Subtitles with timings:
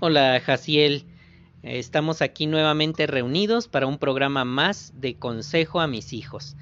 [0.00, 1.06] Hola, Jaciel.
[1.64, 6.54] Estamos aquí nuevamente reunidos para un programa más de Consejo a mis hijos.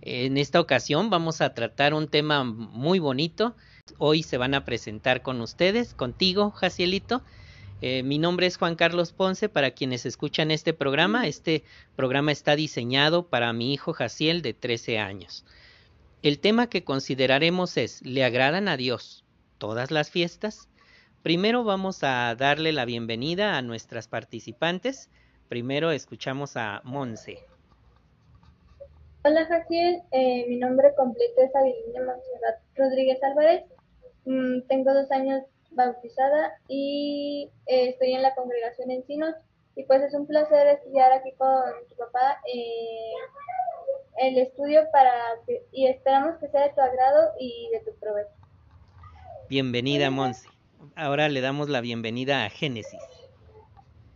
[0.00, 3.56] En esta ocasión vamos a tratar un tema muy bonito.
[3.98, 7.24] Hoy se van a presentar con ustedes, contigo, Jacielito.
[7.82, 9.48] Eh, mi nombre es Juan Carlos Ponce.
[9.48, 11.64] Para quienes escuchan este programa, este
[11.96, 15.44] programa está diseñado para mi hijo Jaciel de 13 años.
[16.22, 19.24] El tema que consideraremos es, ¿le agradan a Dios
[19.58, 20.68] todas las fiestas?
[21.24, 25.08] Primero vamos a darle la bienvenida a nuestras participantes.
[25.48, 27.38] Primero escuchamos a Monse.
[29.24, 33.64] Hola Jaciel, eh, mi nombre completo es Avilina Monserrat Rodríguez Álvarez.
[34.26, 39.34] Mm, tengo dos años bautizada y eh, estoy en la congregación Encinos
[39.76, 43.14] y pues es un placer estudiar aquí con tu papá eh,
[44.18, 45.14] el estudio para
[45.72, 48.28] y esperamos que sea de tu agrado y de tu provecho.
[49.48, 50.53] Bienvenida Monse.
[50.96, 53.00] Ahora le damos la bienvenida a Génesis.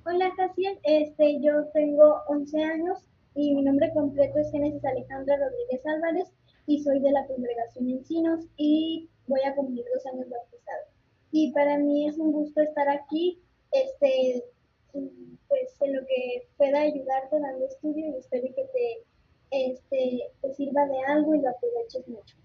[0.04, 2.98] Hola Jaciel, este, yo tengo 11 años
[3.34, 6.28] y mi nombre completo es Génesis Alejandra Rodríguez Álvarez
[6.66, 10.84] y soy de la congregación Encinos y voy a cumplir dos años bautizado.
[11.30, 13.40] Y para mí es un gusto estar aquí,
[13.72, 14.44] este,
[14.92, 20.86] pues en lo que pueda ayudarte dando estudio y espero que te, este, te sirva
[20.86, 22.36] de algo y lo aproveches mucho.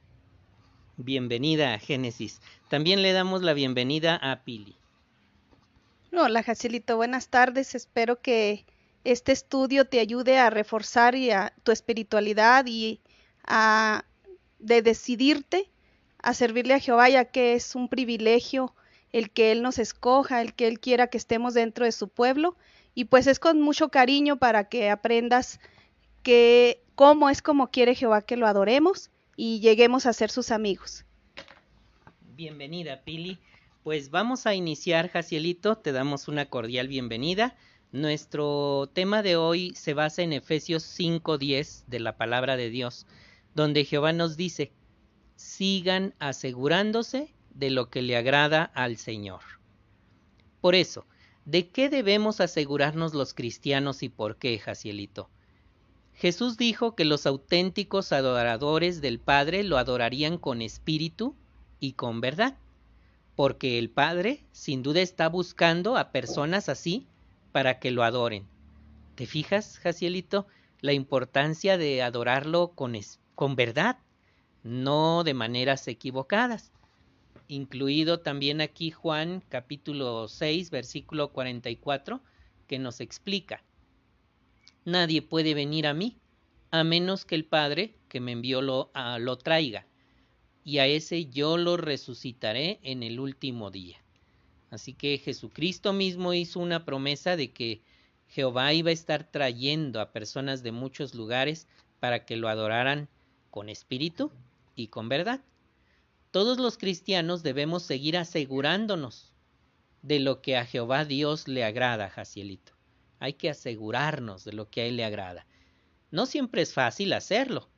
[0.97, 2.39] Bienvenida a Génesis.
[2.69, 4.75] También le damos la bienvenida a Pili.
[6.15, 7.73] Hola Jacielito, buenas tardes.
[7.73, 8.63] Espero que
[9.03, 11.15] este estudio te ayude a reforzar
[11.63, 12.99] tu espiritualidad y
[13.43, 14.05] a
[14.59, 15.67] de decidirte
[16.19, 18.75] a servirle a Jehová, ya que es un privilegio
[19.11, 22.55] el que Él nos escoja, el que Él quiera que estemos dentro de su pueblo.
[22.93, 25.59] Y pues es con mucho cariño para que aprendas
[26.21, 31.05] que cómo es como quiere Jehová que lo adoremos y lleguemos a ser sus amigos.
[32.35, 33.39] Bienvenida, Pili.
[33.83, 37.55] Pues vamos a iniciar, Jacielito, te damos una cordial bienvenida.
[37.91, 43.05] Nuestro tema de hoy se basa en Efesios 5:10 de la palabra de Dios,
[43.53, 44.71] donde Jehová nos dice,
[45.35, 49.41] sigan asegurándose de lo que le agrada al Señor.
[50.61, 51.05] Por eso,
[51.45, 55.29] ¿de qué debemos asegurarnos los cristianos y por qué, Jacielito?
[56.15, 61.35] Jesús dijo que los auténticos adoradores del Padre lo adorarían con espíritu
[61.79, 62.57] y con verdad,
[63.35, 67.07] porque el Padre sin duda está buscando a personas así
[67.51, 68.47] para que lo adoren.
[69.15, 70.47] ¿Te fijas, Jacielito,
[70.81, 73.97] la importancia de adorarlo con, verdad,
[74.63, 76.71] no de maneras equivocadas?
[77.47, 82.21] Incluido también aquí Juan capítulo 6, versículo 44,
[82.67, 83.63] que nos explica,
[84.85, 86.17] Nadie puede venir a mí
[86.71, 88.89] a menos que el Padre que me envió lo,
[89.37, 89.85] traiga,
[90.63, 93.97] y a ese yo lo resucitaré en el último día.
[94.71, 97.81] Así que Jesucristo mismo hizo una promesa de que
[98.27, 101.67] Jehová iba a estar trayendo a personas de muchos lugares
[101.99, 103.07] para que lo adoraran
[103.51, 104.31] con espíritu
[104.75, 105.41] y con verdad.
[106.31, 109.31] Todos los cristianos debemos seguir asegurándonos
[110.01, 112.72] de lo que a Jehová Dios le agrada, Jacielito.
[113.23, 115.45] Hay que asegurarnos de lo que a Él le agrada.
[116.11, 117.69] No siempre es fácil hacerlo,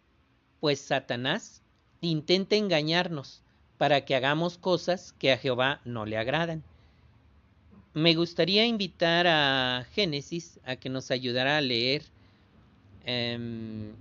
[0.60, 1.62] pues Satanás
[2.02, 3.44] intenta engañarnos
[3.78, 6.64] para que hagamos cosas que a Jehová no le agradan
[7.96, 12.04] me gustaría invitar a Génesis a que nos ayudara a leer
[13.06, 13.94] eh,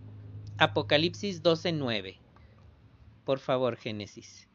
[0.58, 2.16] Apocalipsis 12:9.
[3.24, 4.48] Por favor, Génesis.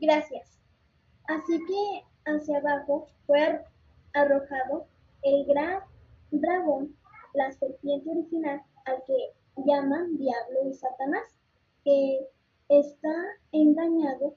[0.00, 0.58] Gracias.
[1.28, 3.62] Así que hacia abajo fue
[4.14, 4.86] arrojado
[5.22, 5.82] el gran
[6.30, 6.96] dragón,
[7.34, 9.34] la serpiente original, al que
[9.66, 11.24] llaman diablo y Satanás,
[11.84, 12.26] que
[12.70, 13.14] está
[13.52, 14.34] engañado,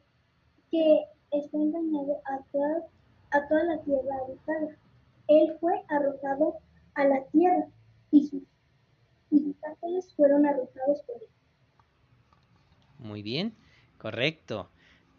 [0.70, 2.88] que está engañado a toda,
[3.32, 4.78] a toda la tierra habitada.
[5.30, 6.58] Él fue arrojado
[6.96, 7.70] a la tierra
[8.12, 8.44] y sus,
[9.64, 11.30] ángeles fueron arrojados por él.
[13.00, 13.56] Muy bien,
[13.98, 14.70] correcto.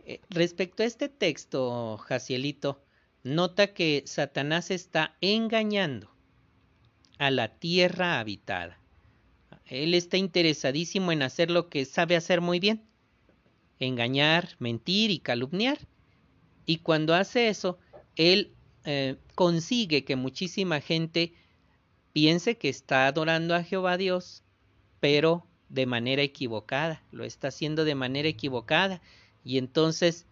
[0.06, 2.82] Eh, respecto a este texto, Jacielito,
[3.22, 6.10] nota que Satanás está engañando
[7.18, 8.78] a la tierra habitada.
[9.64, 12.82] Él está interesadísimo en hacer lo que sabe hacer muy bien,
[13.78, 15.78] engañar, mentir y calumniar.
[16.66, 17.78] Y cuando hace eso,
[18.16, 18.52] él
[18.84, 21.32] eh, consigue que muchísima gente
[22.12, 24.42] piense que está adorando a Jehová Dios,
[25.00, 29.00] pero de manera equivocada, lo está haciendo de manera equivocada.
[29.44, 30.26] Y entonces,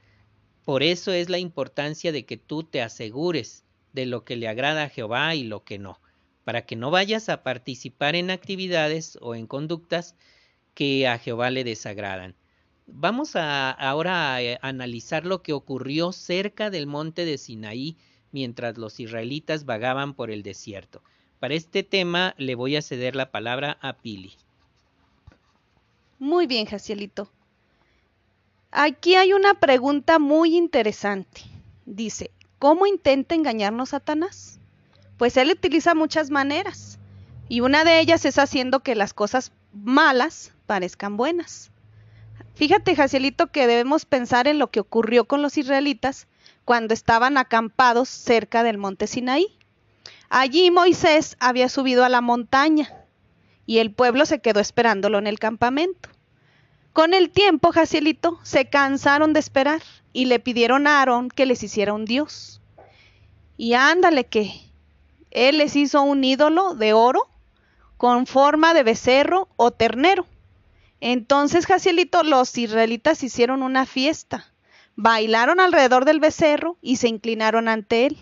[0.64, 4.84] por eso es la importancia de que tú te asegures de lo que le agrada
[4.84, 6.00] a Jehová y lo que no
[6.44, 10.16] para que no vayas a participar en actividades o en conductas
[10.74, 12.34] que a Jehová le desagradan.
[12.86, 17.96] Vamos a, ahora a, analizar lo que ocurrió cerca del monte de Sinaí
[18.32, 21.02] mientras los israelitas vagaban por el desierto.
[21.38, 24.32] Para este tema le voy a ceder la palabra a Pili.
[26.18, 27.30] Muy bien, Jacielito.
[28.74, 31.42] Aquí hay una pregunta muy interesante.
[31.84, 34.60] Dice, ¿cómo intenta engañarnos Satanás?
[35.18, 36.98] Pues él utiliza muchas maneras
[37.50, 41.70] y una de ellas es haciendo que las cosas malas parezcan buenas.
[42.54, 46.26] Fíjate, Jacielito, que debemos pensar en lo que ocurrió con los israelitas
[46.64, 49.54] cuando estaban acampados cerca del monte Sinaí.
[50.30, 52.90] Allí Moisés había subido a la montaña
[53.66, 56.08] y el pueblo se quedó esperándolo en el campamento.
[56.92, 61.62] Con el tiempo, Jacielito, se cansaron de esperar y le pidieron a Aarón que les
[61.62, 62.60] hiciera un dios.
[63.56, 64.52] Y ándale que
[65.30, 67.22] él les hizo un ídolo de oro
[67.96, 70.26] con forma de becerro o ternero.
[71.00, 74.52] Entonces, Jacielito, los israelitas hicieron una fiesta,
[74.94, 78.18] bailaron alrededor del becerro y se inclinaron ante él.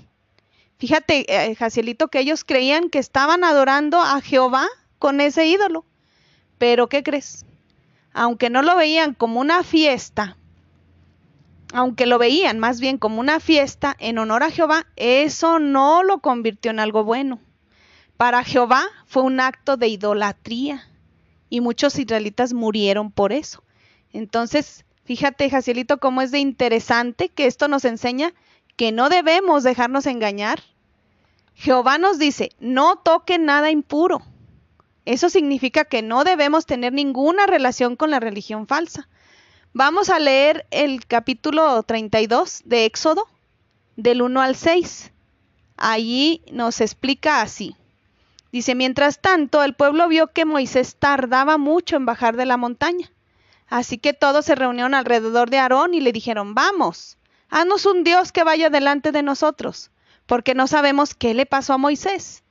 [0.78, 4.66] Fíjate, eh, Jacielito, que ellos creían que estaban adorando a Jehová
[4.98, 5.84] con ese ídolo.
[6.58, 7.44] Pero, ¿qué crees?
[8.12, 10.36] Aunque no lo veían como una fiesta,
[11.72, 16.18] aunque lo veían más bien como una fiesta en honor a Jehová, eso no lo
[16.18, 17.40] convirtió en algo bueno.
[18.16, 20.86] Para Jehová fue un acto de idolatría
[21.48, 23.62] y muchos israelitas murieron por eso.
[24.12, 28.34] Entonces, fíjate, Jacielito, cómo es de interesante que esto nos enseña
[28.76, 30.62] que no debemos dejarnos engañar.
[31.54, 34.22] Jehová nos dice, no toque nada impuro.
[35.06, 39.08] Eso significa que no debemos tener ninguna relación con la religión falsa.
[39.72, 43.26] Vamos a leer el capítulo 32 de Éxodo,
[43.96, 45.12] del 1 al 6.
[45.76, 47.76] Allí nos explica así.
[48.52, 53.10] Dice, mientras tanto, el pueblo vio que Moisés tardaba mucho en bajar de la montaña.
[53.68, 57.16] Así que todos se reunieron alrededor de Aarón y le dijeron, vamos,
[57.48, 59.92] haznos un Dios que vaya delante de nosotros,
[60.26, 62.42] porque no sabemos qué le pasó a Moisés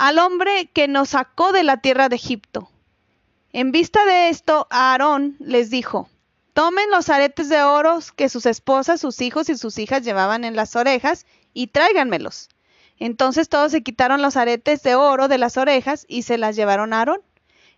[0.00, 2.70] al hombre que nos sacó de la tierra de Egipto.
[3.52, 6.08] En vista de esto, Aarón les dijo,
[6.54, 10.56] tomen los aretes de oro que sus esposas, sus hijos y sus hijas llevaban en
[10.56, 12.48] las orejas y tráiganmelos.
[12.98, 16.94] Entonces todos se quitaron los aretes de oro de las orejas y se las llevaron
[16.94, 17.20] a Aarón.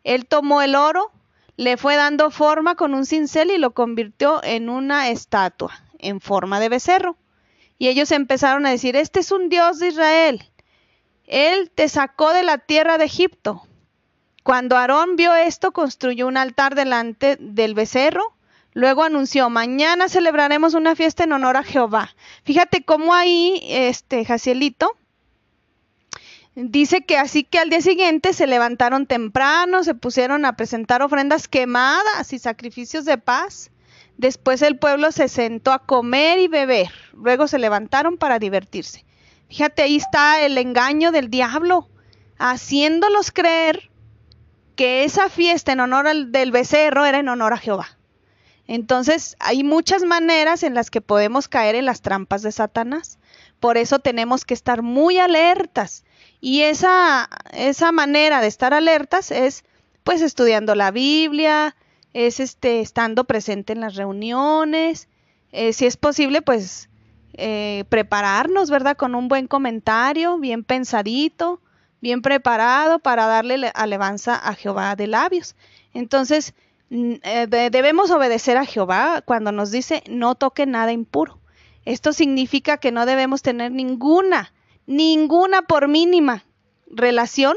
[0.05, 1.11] Él tomó el oro,
[1.57, 6.61] le fue dando forma con un cincel y lo convirtió en una estatua, en forma
[6.61, 7.17] de becerro.
[7.79, 10.52] Y ellos empezaron a decir, este es un dios de Israel.
[11.27, 13.67] Él te sacó de la tierra de Egipto.
[14.43, 18.35] Cuando Aarón vio esto, construyó un altar delante del becerro.
[18.75, 22.11] Luego anunció, mañana celebraremos una fiesta en honor a Jehová.
[22.45, 24.97] Fíjate cómo ahí, este, Jacielito,
[26.55, 31.49] dice que así que al día siguiente se levantaron temprano, se pusieron a presentar ofrendas
[31.49, 33.71] quemadas y sacrificios de paz.
[34.17, 36.91] Después el pueblo se sentó a comer y beber.
[37.13, 39.05] Luego se levantaron para divertirse.
[39.53, 41.87] Fíjate, ahí está el engaño del diablo,
[42.39, 43.91] haciéndolos creer
[44.77, 47.99] que esa fiesta en honor al, del becerro era en honor a Jehová.
[48.67, 53.19] Entonces, hay muchas maneras en las que podemos caer en las trampas de Satanás.
[53.61, 56.07] Por eso tenemos que estar muy alertas.
[56.41, 59.65] Y esa, esa manera de estar alertas es
[60.03, 61.77] pues estudiando la Biblia,
[62.15, 65.09] es este estando presente en las reuniones,
[65.51, 66.89] eh, si es posible, pues
[67.35, 68.97] eh, prepararnos, ¿verdad?
[68.97, 71.61] Con un buen comentario, bien pensadito,
[72.01, 75.57] bien preparado para darle alabanza a Jehová de labios.
[75.95, 76.55] Entonces,
[76.91, 81.39] eh, debemos obedecer a Jehová cuando nos dice no toque nada impuro.
[81.85, 84.53] Esto significa que no debemos tener ninguna,
[84.87, 86.45] ninguna por mínima
[86.87, 87.57] relación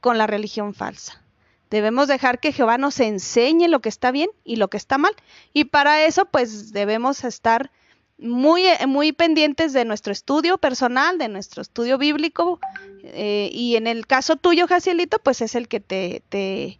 [0.00, 1.22] con la religión falsa.
[1.68, 5.12] Debemos dejar que Jehová nos enseñe lo que está bien y lo que está mal.
[5.52, 7.72] Y para eso, pues debemos estar
[8.18, 12.60] muy, eh, muy pendientes de nuestro estudio personal, de nuestro estudio bíblico,
[13.02, 16.78] eh, y en el caso tuyo, Jacielito, pues es el que te, te,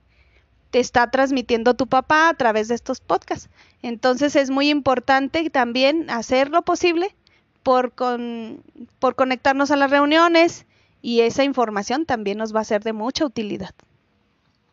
[0.70, 3.50] te, está transmitiendo tu papá a través de estos podcasts.
[3.82, 7.14] Entonces es muy importante también hacer lo posible
[7.62, 8.62] por, con,
[8.98, 10.66] por conectarnos a las reuniones
[11.02, 13.74] y esa información también nos va a ser de mucha utilidad.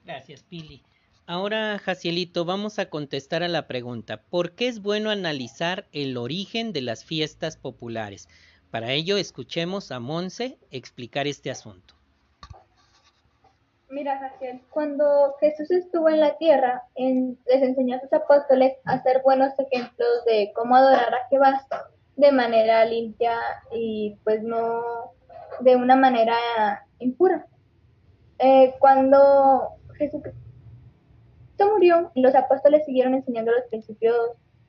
[0.06, 0.82] Gracias, Pili.
[1.26, 6.74] Ahora, Jacielito, vamos a contestar a la pregunta, ¿por qué es bueno analizar el origen
[6.74, 8.28] de las fiestas populares?
[8.72, 11.94] Para ello, escuchemos a Monse explicar este asunto.
[13.90, 19.22] Mira, Jaciel, cuando Jesús estuvo en la tierra, les enseñó a sus apóstoles a hacer
[19.24, 21.66] buenos ejemplos de cómo adorar a Jehová
[22.18, 23.40] de manera limpia
[23.72, 25.14] y pues no
[25.62, 26.36] de una manera
[27.00, 27.46] impura.
[28.40, 30.43] Eh, cuando Jesucristo
[31.60, 34.16] murió, los apóstoles siguieron enseñando los principios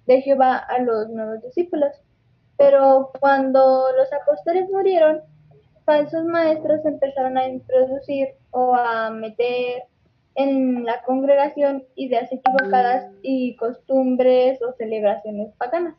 [0.06, 1.92] de Jehová a los nuevos discípulos.
[2.56, 5.20] Pero cuando los apóstoles murieron,
[5.84, 9.84] falsos maestros empezaron a introducir o a meter
[10.36, 15.94] en la congregación ideas equivocadas y costumbres o celebraciones paganas,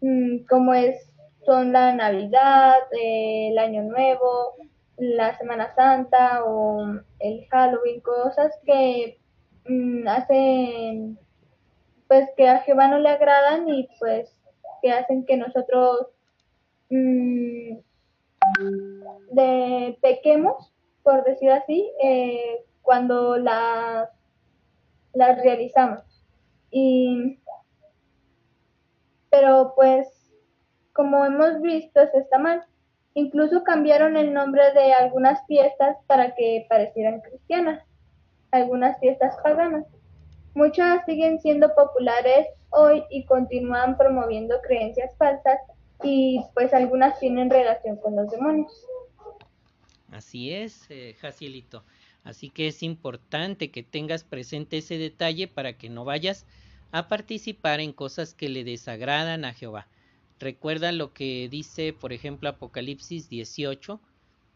[0.00, 1.12] mm, como es
[1.44, 4.54] son la Navidad, el Año Nuevo,
[4.96, 6.84] la Semana Santa o
[7.18, 9.18] el Halloween, cosas que
[9.66, 11.18] mm, hacen
[12.08, 14.36] pues que a Jehová no le agradan y pues
[14.82, 16.08] que hacen que nosotros
[16.90, 17.78] mm,
[20.00, 24.10] pequemos, por decir así, eh, cuando las,
[25.14, 26.02] las realizamos.
[26.70, 27.38] Y,
[29.30, 30.08] pero pues,
[30.92, 32.64] como hemos visto, eso está mal.
[33.14, 37.82] Incluso cambiaron el nombre de algunas fiestas para que parecieran cristianas,
[38.52, 39.84] algunas fiestas paganas.
[40.54, 45.58] Muchas siguen siendo populares hoy y continúan promoviendo creencias falsas
[46.04, 48.70] y pues algunas tienen relación con los demonios.
[50.10, 51.82] Así es, eh, Jacielito.
[52.22, 56.46] Así que es importante que tengas presente ese detalle para que no vayas
[56.92, 59.88] a participar en cosas que le desagradan a Jehová.
[60.38, 64.00] Recuerda lo que dice, por ejemplo, Apocalipsis 18,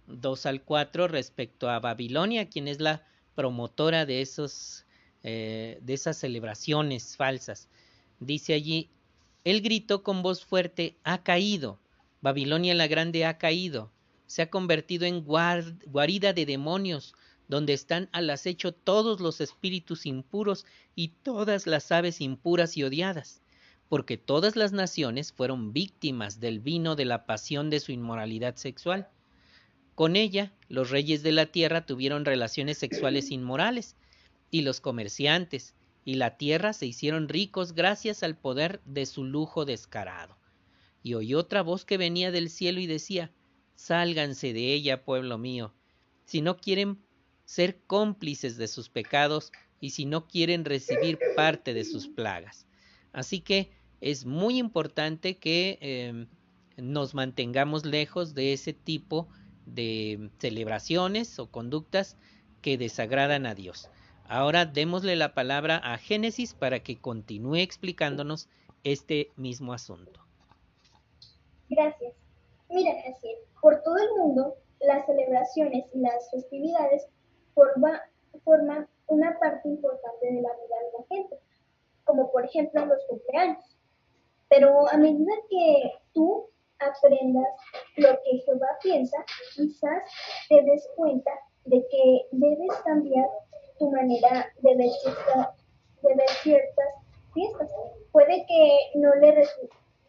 [0.08, 3.02] 2 al 4 respecto a Babilonia, quien es la
[3.36, 4.84] promotora de, esos,
[5.22, 7.68] eh, de esas celebraciones falsas.
[8.18, 8.90] Dice allí,
[9.44, 11.78] el grito con voz fuerte, ha caído,
[12.20, 13.92] Babilonia la Grande ha caído,
[14.26, 17.14] se ha convertido en guarida de demonios,
[17.46, 20.66] donde están al acecho todos los espíritus impuros
[20.96, 23.40] y todas las aves impuras y odiadas,
[23.88, 29.08] porque todas las naciones fueron víctimas del vino de la pasión de su inmoralidad sexual.
[29.96, 33.96] Con ella, los reyes de la tierra tuvieron relaciones sexuales inmorales,
[34.50, 35.74] y los comerciantes,
[36.04, 40.36] y la tierra se hicieron ricos gracias al poder de su lujo descarado.
[41.02, 43.32] Y oyó otra voz que venía del cielo y decía,
[43.74, 45.72] Sálganse de ella, pueblo mío,
[46.26, 46.98] si no quieren
[47.46, 49.50] ser cómplices de sus pecados
[49.80, 52.66] y si no quieren recibir parte de sus plagas.
[53.14, 53.70] Así que
[54.02, 56.26] es muy importante que em,
[56.76, 59.45] nos mantengamos lejos de ese tipo de
[60.38, 62.16] celebraciones o conductas
[62.62, 63.90] que desagradan a Dios.
[64.28, 68.48] Ahora démosle la palabra a Génesis para que continúe explicándonos
[68.82, 70.20] este mismo asunto.
[71.68, 72.14] Gracias.
[72.68, 77.06] Mira, Jaciel, por todo el mundo, las celebraciones y las festividades
[77.54, 78.00] forma,
[78.44, 81.36] forman una parte importante de la vida de la gente,
[82.04, 83.76] como por ejemplo los cumpleaños.
[84.48, 87.48] Pero a medida que tú aprendas
[87.96, 89.16] lo que Jehová piensa,
[89.54, 90.02] quizás
[90.48, 91.30] te des cuenta
[91.64, 93.28] de que debes cambiar
[93.78, 94.90] tu manera de ver,
[96.02, 96.94] de ver ciertas
[97.34, 97.70] fiestas.
[98.12, 99.44] Puede que no le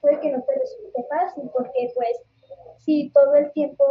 [0.02, 2.18] puede que no te resulte fácil porque pues
[2.78, 3.84] si todo el tiempo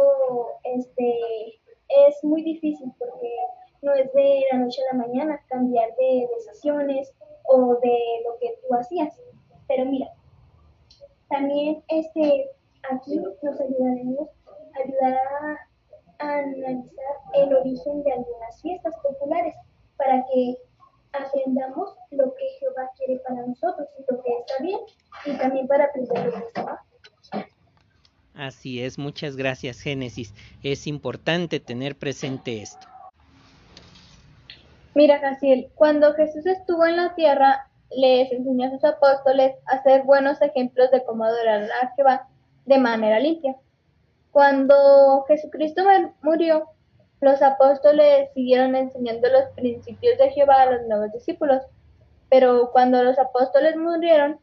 [0.63, 1.59] este
[2.07, 3.35] es muy difícil porque
[3.81, 8.57] no es de la noche a la mañana cambiar de decisiones o de lo que
[8.61, 9.21] tú hacías.
[9.67, 10.11] Pero mira,
[11.29, 12.49] también este,
[12.89, 15.17] aquí nos ayudaremos a ayudar
[16.19, 19.55] a analizar el origen de algunas fiestas populares
[19.97, 20.57] para que
[21.13, 24.79] aprendamos lo que Jehová quiere para nosotros y lo que está bien
[25.25, 26.77] y también para aprender lo que está mal.
[28.35, 30.33] Así es, muchas gracias Génesis.
[30.61, 32.87] Es importante tener presente esto.
[34.93, 40.03] Mira, Jaciel, cuando Jesús estuvo en la tierra, les enseñó a sus apóstoles a hacer
[40.03, 42.27] buenos ejemplos de cómo adorar a Jehová
[42.67, 43.55] de manera limpia.
[44.31, 45.83] Cuando Jesucristo
[46.21, 46.69] murió,
[47.21, 51.63] los apóstoles siguieron enseñando los principios de Jehová a los nuevos discípulos,
[52.29, 54.39] pero cuando los apóstoles murieron,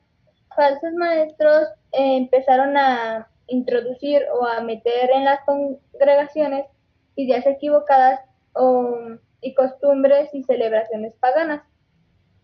[0.57, 6.67] falsos maestros eh, empezaron a introducir o a meter en las congregaciones
[7.17, 8.21] ideas equivocadas
[9.41, 11.63] y costumbres y celebraciones paganas.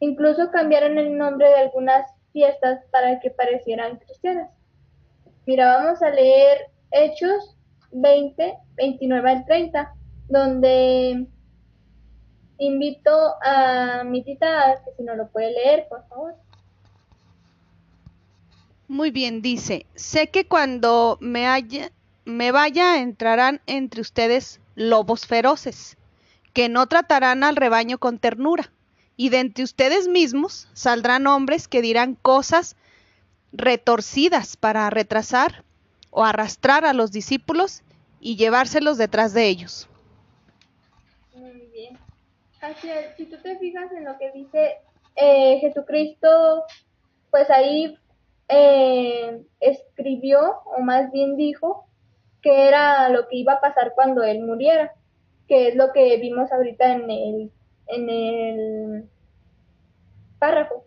[0.01, 4.51] Incluso cambiaron el nombre de algunas fiestas para que parecieran cristianas.
[5.51, 7.57] Mira, vamos a leer Hechos
[7.91, 9.95] 20, 29 al 30,
[10.29, 11.27] donde
[12.59, 13.11] invito
[13.43, 16.37] a mi tita, que si no lo puede leer, por favor.
[18.87, 21.91] Muy bien, dice, sé que cuando me, haya,
[22.27, 25.97] vaya entrarán entre ustedes lobos feroces,
[26.53, 28.71] que no tratarán al rebaño con ternura,
[29.17, 32.77] y de entre ustedes mismos saldrán hombres que dirán cosas
[33.53, 35.65] retorcidas para retrasar
[36.11, 37.83] o arrastrar a los discípulos
[38.21, 39.89] y llevárselos detrás de ellos.
[41.35, 41.99] Muy bien.
[43.17, 44.77] Si tú te fijas en lo que dice
[45.17, 46.65] eh, Jesucristo,
[47.31, 47.97] pues ahí
[48.49, 51.87] eh, escribió, o más bien dijo,
[52.43, 54.93] que era lo que iba a pasar cuando él muriera,
[55.47, 57.53] que es lo que vimos ahorita en el,
[57.87, 59.09] en el
[60.39, 60.85] párrafo,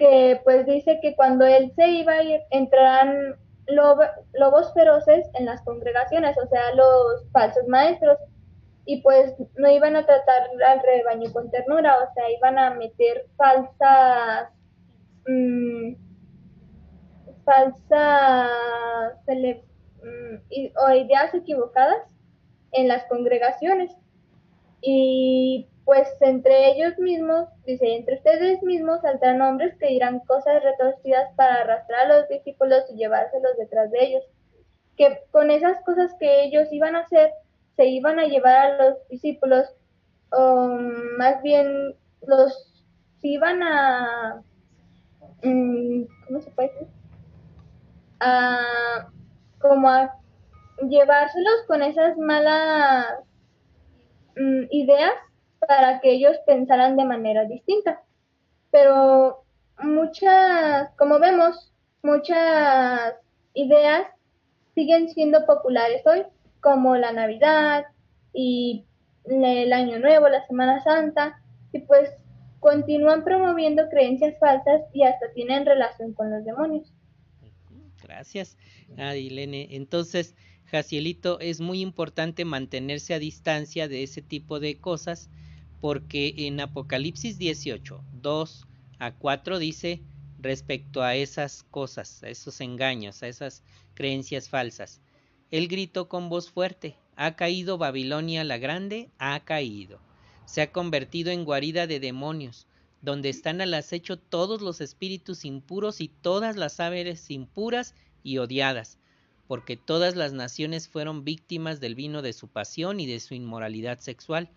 [0.00, 5.60] que pues dice que cuando él se iba a ir, entrarán lobos feroces en las
[5.62, 8.18] congregaciones, o sea, los falsos maestros,
[8.86, 13.26] y pues no iban a tratar al rebaño con ternura, o sea, iban a meter
[13.36, 14.48] falsas,
[15.28, 15.94] mm,
[17.44, 18.50] falsas
[19.28, 22.08] mm, ideas equivocadas
[22.72, 23.92] en las congregaciones.
[24.80, 31.32] Y pues entre ellos mismos, dice, entre ustedes mismos saldrán hombres que dirán cosas retorcidas
[31.36, 34.24] para arrastrar a los discípulos y llevárselos detrás de ellos.
[34.96, 37.32] Que con esas cosas que ellos iban a hacer,
[37.76, 39.66] se iban a llevar a los discípulos,
[40.32, 40.78] o
[41.18, 41.96] más bien
[42.26, 42.84] los
[43.22, 44.42] iban a,
[45.42, 46.88] mm, ¿cómo se puede decir?
[48.20, 49.08] A,
[49.60, 50.14] como a
[50.88, 53.06] llevárselos con esas malas
[54.36, 55.14] mm, ideas
[55.66, 58.02] para que ellos pensaran de manera distinta.
[58.70, 59.44] Pero
[59.82, 63.14] muchas, como vemos, muchas
[63.54, 64.06] ideas
[64.74, 66.22] siguen siendo populares hoy,
[66.60, 67.86] como la Navidad
[68.32, 68.84] y
[69.24, 72.10] el Año Nuevo, la Semana Santa, y pues
[72.60, 76.92] continúan promoviendo creencias falsas y hasta tienen relación con los demonios.
[78.02, 78.56] Gracias,
[78.96, 79.68] Adilene.
[79.70, 80.34] Entonces,
[80.66, 85.30] Jacielito, es muy importante mantenerse a distancia de ese tipo de cosas
[85.80, 88.66] porque en Apocalipsis 18, 2
[88.98, 90.02] a 4 dice
[90.38, 93.62] respecto a esas cosas, a esos engaños, a esas
[93.94, 95.00] creencias falsas.
[95.50, 100.00] Él gritó con voz fuerte, ha caído Babilonia la grande, ha caído.
[100.44, 102.66] Se ha convertido en guarida de demonios,
[103.02, 108.98] donde están al acecho todos los espíritus impuros y todas las aves impuras y odiadas,
[109.48, 113.98] porque todas las naciones fueron víctimas del vino de su pasión y de su inmoralidad
[114.00, 114.50] sexual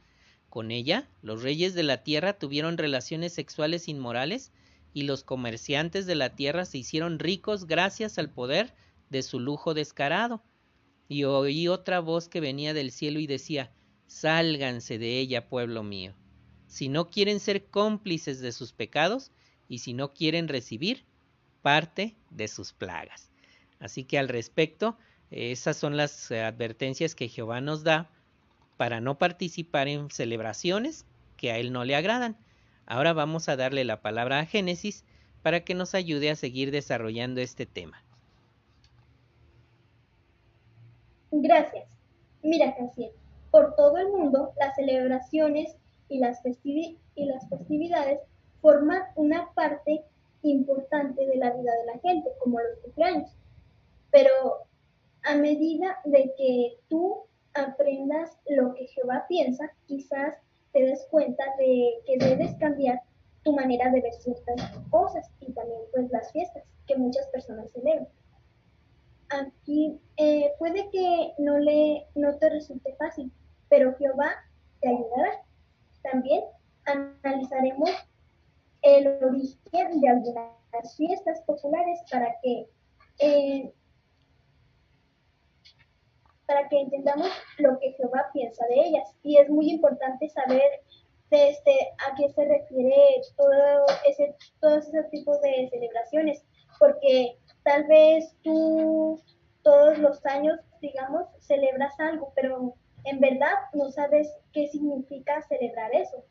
[0.53, 4.51] con ella, los reyes de la tierra tuvieron relaciones sexuales inmorales
[4.93, 8.75] y los comerciantes de la tierra se hicieron ricos gracias al poder
[9.09, 10.43] de su lujo descarado.
[11.07, 13.71] Y oí otra voz que venía del cielo y decía,
[14.05, 16.13] Sálganse de ella, pueblo mío.
[16.67, 19.31] Si no quieren ser cómplices de sus pecados
[19.67, 21.03] y si no quieren recibir
[21.63, 23.31] parte de sus plagas.
[23.79, 24.99] Así que al respecto,
[25.31, 28.11] esas son las advertencias que Jehová nos da
[28.77, 31.05] para no participar en celebraciones
[31.37, 32.37] que a él no le agradan.
[32.85, 35.03] Ahora vamos a darle la palabra a Génesis
[35.41, 38.03] para que nos ayude a seguir desarrollando este tema.
[41.31, 41.85] Gracias.
[42.43, 43.11] Mira, Casiel,
[43.51, 45.75] por todo el mundo las celebraciones
[46.09, 48.19] y las, y las festividades
[48.61, 50.03] forman una parte
[50.43, 53.31] importante de la vida de la gente, como los cumpleaños.
[54.11, 54.29] Pero
[55.23, 60.35] a medida de que tú aprendas lo que Jehová piensa, quizás
[60.71, 63.01] te des cuenta de que debes cambiar
[63.43, 68.07] tu manera de ver ciertas cosas y también pues las fiestas que muchas personas celebran.
[69.29, 73.31] Aquí eh, puede que no, le, no te resulte fácil,
[73.69, 74.31] pero Jehová
[74.81, 75.43] te ayudará.
[76.03, 76.43] También
[76.85, 77.89] analizaremos
[78.81, 82.67] el origen de algunas fiestas populares para que
[83.19, 83.73] eh,
[86.45, 89.15] para que entendamos lo que Jehová piensa de ellas.
[89.23, 90.81] Y es muy importante saber
[91.33, 91.71] este,
[92.07, 96.43] a qué se refiere todo ese, todos esos tipos de celebraciones,
[96.79, 99.19] porque tal vez tú
[99.63, 102.75] todos los años, digamos, celebras algo, pero
[103.05, 106.23] en verdad no sabes qué significa celebrar eso,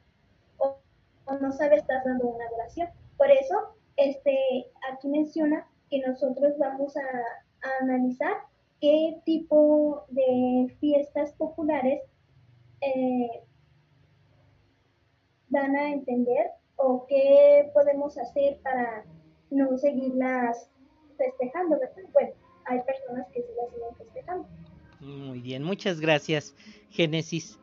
[0.59, 0.79] o,
[1.41, 2.89] no sabes, estás dando una adoración.
[3.17, 8.37] Por eso, este, aquí menciona que nosotros vamos a analizar
[8.83, 12.03] qué tipo de fiestas populares
[12.81, 13.29] eh,
[15.49, 19.05] dan a entender o qué podemos hacer para
[19.51, 20.69] no seguirlas
[21.17, 21.79] festejando,
[22.13, 22.33] Bueno,
[22.67, 24.49] hay personas que sí las siguen festejando.
[24.99, 26.57] Muy bien, muchas gracias,
[26.91, 27.61] Génesis.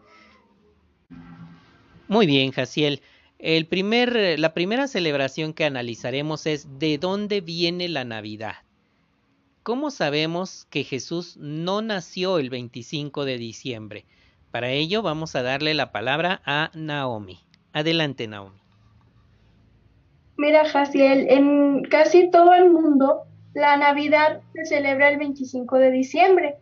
[2.08, 3.02] Muy bien, Jaciel.
[3.40, 8.56] El primer, la primera celebración que analizaremos es de dónde viene la Navidad.
[9.70, 14.04] ¿Cómo sabemos que Jesús no nació el 25 de diciembre?
[14.50, 17.38] Para ello vamos a darle la palabra a Naomi.
[17.72, 18.58] Adelante, Naomi.
[20.38, 26.56] Mira, Jaciel, en casi todo el mundo la Navidad se celebra el 25 de diciembre.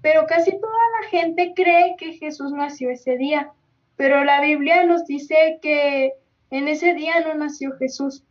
[0.00, 3.50] pero casi toda la gente cree que Jesús nació ese día.
[3.96, 6.12] Pero la Biblia nos dice que
[6.52, 8.22] en ese día no nació Jesús.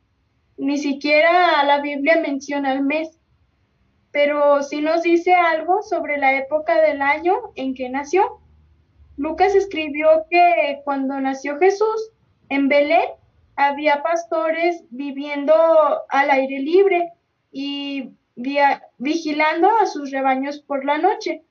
[0.56, 3.17] Ni siquiera la Biblia menciona el mes.
[4.12, 8.39] Pero sí nos dice algo sobre la época del año en que nació.
[9.17, 12.12] Lucas escribió que cuando nació Jesús
[12.50, 13.10] en Belén
[13.56, 15.54] había pastores viviendo
[16.10, 17.12] al aire libre
[17.52, 18.12] y
[18.97, 21.43] vigilando a sus rebaños por la noche.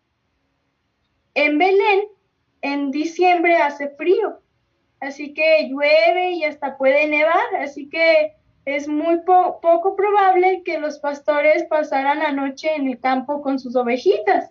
[1.35, 2.01] En Belén,
[2.63, 4.41] en diciembre hace frío,
[5.01, 10.99] así que llueve y hasta puede nevar, así que es muy poco probable que los
[10.99, 14.51] pastores pasaran la noche en el campo con sus ovejitas.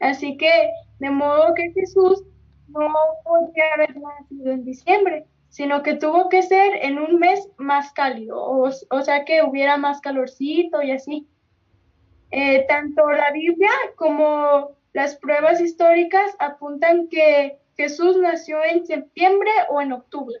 [0.00, 2.22] Así que, de modo que Jesús
[2.68, 2.92] no
[3.24, 8.38] podía haber nacido en diciembre, sino que tuvo que ser en un mes más cálido,
[8.40, 11.26] o, sea que hubiera más calorcito y así.
[12.30, 19.80] Eh, tanto la Biblia como las pruebas históricas apuntan que Jesús nació en septiembre o
[19.80, 20.36] en octubre.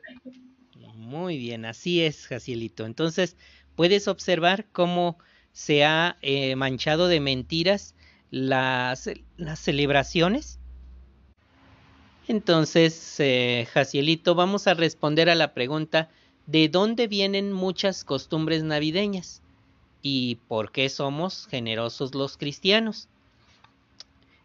[1.08, 2.86] Muy bien, así es, Jacielito.
[2.86, 3.36] Entonces,
[3.76, 5.18] puedes observar cómo
[5.52, 7.94] se ha eh, manchado de mentiras
[8.30, 10.58] las, las celebraciones
[12.28, 16.10] entonces, eh, Jacielito, vamos a responder a la pregunta
[16.46, 19.40] ¿de dónde vienen muchas costumbres navideñas?
[20.02, 23.08] ¿Y por qué somos generosos los cristianos?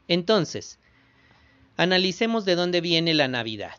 [0.08, 0.80] Entonces,
[1.76, 3.76] analicemos de dónde viene la Navidad.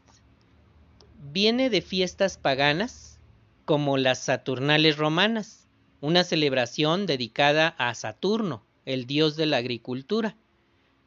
[1.32, 3.18] Viene de fiestas paganas
[3.64, 5.66] como las Saturnales romanas,
[6.00, 10.36] una celebración dedicada a Saturno, el dios de la agricultura.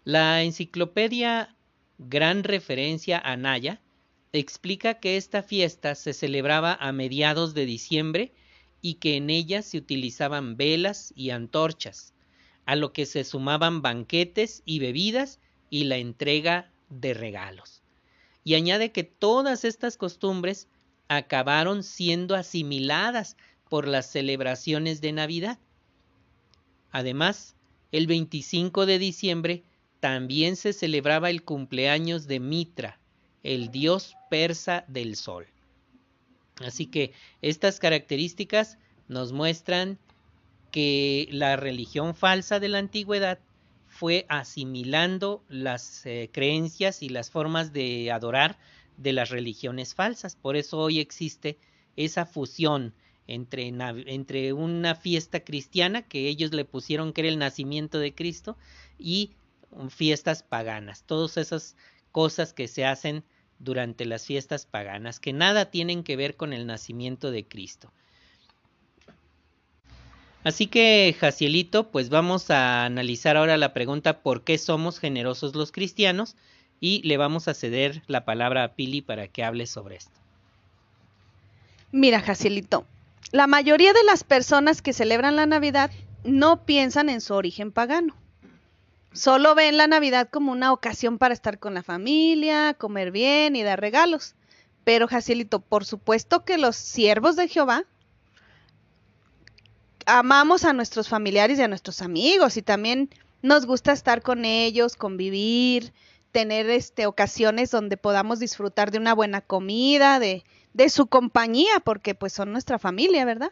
[0.03, 1.55] La enciclopedia
[1.97, 3.81] gran referencia a Naya,
[4.33, 8.33] explica que esta fiesta se celebraba a mediados de diciembre
[8.81, 12.13] y que en ella se utilizaban velas y antorchas,
[12.65, 17.83] a lo que se sumaban banquetes y bebidas y la entrega de regalos.
[18.47, 20.69] Y añade que todas estas costumbres
[21.09, 23.35] acabaron siendo asimiladas
[23.67, 25.59] por las celebraciones de Navidad.
[26.89, 27.57] Además,
[27.91, 29.63] el 25 de diciembre
[29.99, 33.01] también se celebraba el cumpleaños de Mitra,
[33.43, 35.47] el dios persa del sol.
[36.65, 38.77] Así que estas características
[39.09, 39.99] nos muestran
[40.71, 43.39] que la religión falsa de la antigüedad
[43.97, 48.59] fue asimilando las eh, creencias y las formas de adorar
[48.95, 50.35] de las religiones falsas.
[50.35, 51.57] Por eso hoy existe
[51.95, 52.93] esa fusión
[53.25, 53.73] entre,
[54.05, 58.55] entre una fiesta cristiana que ellos le pusieron que era el nacimiento de Cristo
[58.99, 59.31] y
[59.89, 61.75] fiestas paganas, todas esas
[62.11, 63.23] cosas que se hacen
[63.57, 67.91] durante las fiestas paganas, que nada tienen que ver con el nacimiento de Cristo.
[70.43, 75.71] Así que, Jacielito, pues vamos a analizar ahora la pregunta ¿por qué somos generosos los
[75.71, 76.35] cristianos?
[76.79, 80.11] Y le vamos a ceder la palabra a Pili para que hable sobre esto.
[81.91, 82.85] Mira, Jacielito,
[83.31, 85.91] la mayoría de las personas que celebran la Navidad
[86.23, 88.15] no piensan en su origen pagano
[89.17, 93.63] Solo ven la Navidad como una ocasión para estar con la familia, comer bien y
[93.63, 94.35] dar regalos.
[94.83, 97.85] Pero, Jacielito, por supuesto que los siervos de Jehová
[100.07, 103.09] amamos a nuestros familiares y a nuestros amigos y también
[103.41, 105.93] nos gusta estar con ellos, convivir,
[106.31, 110.43] tener este ocasiones donde podamos disfrutar de una buena comida, de,
[110.73, 113.51] de su compañía, porque pues son nuestra familia, ¿verdad?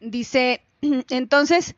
[0.00, 0.62] Dice,
[1.10, 1.74] entonces,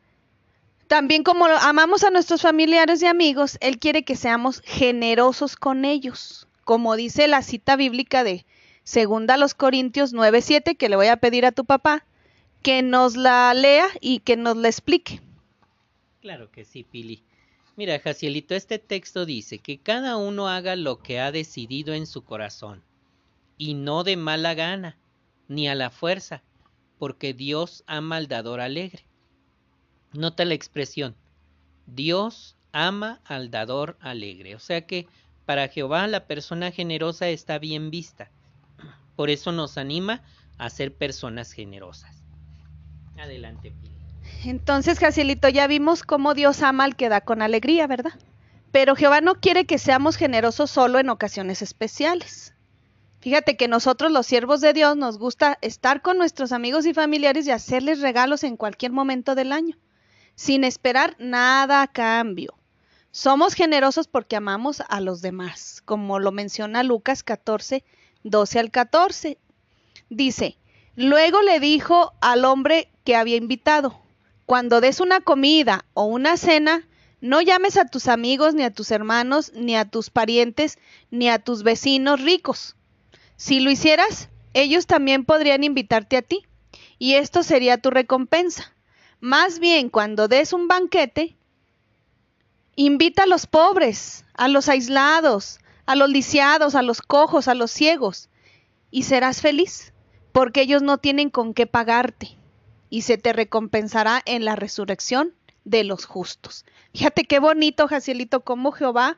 [0.87, 6.47] también como amamos a nuestros familiares y amigos, Él quiere que seamos generosos con ellos,
[6.63, 8.45] como dice la cita bíblica de
[8.83, 12.05] Segunda los Corintios 9:7, que le voy a pedir a tu papá
[12.61, 15.21] que nos la lea y que nos la explique.
[16.21, 17.23] Claro que sí, Pili.
[17.75, 22.23] Mira, Jacielito, este texto dice que cada uno haga lo que ha decidido en su
[22.23, 22.83] corazón,
[23.57, 24.97] y no de mala gana,
[25.47, 26.43] ni a la fuerza,
[26.97, 29.05] porque Dios ama al dador alegre.
[30.13, 31.15] Nota la expresión.
[31.85, 34.55] Dios ama al dador alegre.
[34.55, 35.07] O sea que
[35.45, 38.31] para Jehová la persona generosa está bien vista.
[39.15, 40.23] Por eso nos anima
[40.57, 42.16] a ser personas generosas.
[43.17, 43.95] Adelante, Pili.
[44.45, 48.13] Entonces, Jacielito, ya vimos cómo Dios ama al que da con alegría, ¿verdad?
[48.71, 52.53] Pero Jehová no quiere que seamos generosos solo en ocasiones especiales.
[53.19, 57.47] Fíjate que nosotros los siervos de Dios nos gusta estar con nuestros amigos y familiares
[57.47, 59.77] y hacerles regalos en cualquier momento del año
[60.37, 62.53] sin esperar nada a cambio.
[63.11, 67.83] Somos generosos porque amamos a los demás, como lo menciona Lucas 14,
[68.23, 69.39] 12 al 14.
[70.09, 70.59] Dice,
[70.97, 74.01] luego le dijo al hombre que había invitado,
[74.45, 76.83] cuando des una comida o una cena,
[77.19, 80.77] No llames a tus amigos, ni a tus hermanos, ni a tus parientes,
[81.09, 82.75] ni a tus vecinos ricos.
[83.37, 86.45] Si lo hicieras, ellos también podrían invitarte a ti,
[86.99, 88.71] y esto sería tu recompensa.
[89.19, 91.35] Más bien, cuando des un banquete,
[92.75, 97.71] invita a los pobres, a los aislados, a los lisiados, a los cojos, a los
[97.71, 98.29] ciegos,
[98.91, 99.91] y serás feliz,
[100.37, 102.37] porque ellos no tienen con qué pagarte,
[102.91, 105.33] y se te recompensará en la resurrección
[105.65, 106.63] de los justos.
[106.93, 109.17] Fíjate qué bonito, Jacielito, cómo Jehová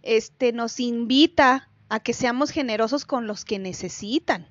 [0.00, 4.48] este, nos invita a que seamos generosos con los que necesitan,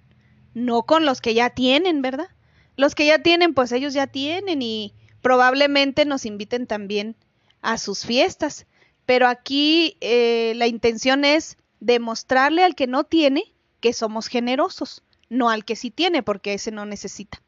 [0.54, 2.30] no con los que ya tienen, ¿verdad?
[2.78, 7.16] Los que ya tienen, pues ellos ya tienen y probablemente nos inviten también
[7.64, 8.68] a sus fiestas.
[9.08, 15.50] Pero aquí eh, la intención es demostrarle al que no tiene que somos generosos, no
[15.50, 17.42] al que sí tiene, porque ese no necesita.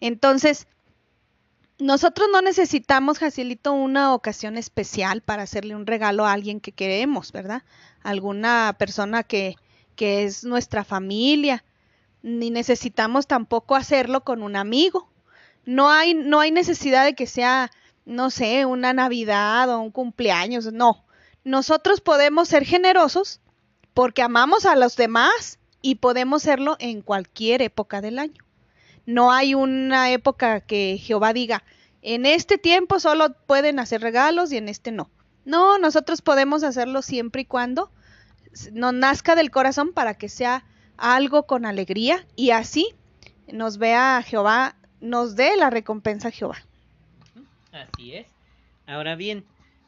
[0.00, 0.66] Entonces,
[1.78, 7.32] nosotros no necesitamos, Jacilito, una ocasión especial para hacerle un regalo a alguien que queremos,
[7.32, 7.62] ¿verdad?
[8.02, 9.56] Alguna persona que,
[9.96, 11.64] que es nuestra familia.
[12.22, 15.08] Ni necesitamos tampoco hacerlo con un amigo.
[15.64, 17.70] No hay, no hay necesidad de que sea,
[18.04, 20.70] no sé, una Navidad o un cumpleaños.
[20.72, 21.04] No.
[21.44, 23.40] Nosotros podemos ser generosos
[23.94, 28.44] porque amamos a los demás y podemos serlo en cualquier época del año.
[29.06, 31.64] No hay una época que Jehová diga,
[32.02, 35.10] en este tiempo solo pueden hacer regalos y en este no.
[35.44, 37.90] No, nosotros podemos hacerlo siempre y cuando
[38.72, 40.64] nos nazca del corazón para que sea
[40.96, 42.94] algo con alegría y así
[43.50, 46.58] nos vea Jehová, nos dé la recompensa Jehová.
[47.72, 48.26] Así es.
[48.86, 49.44] Ahora bien,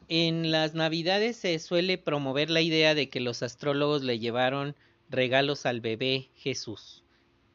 [0.09, 4.75] en las navidades se suele promover la idea de que los astrólogos le llevaron
[5.13, 7.03] regalos al bebé Jesús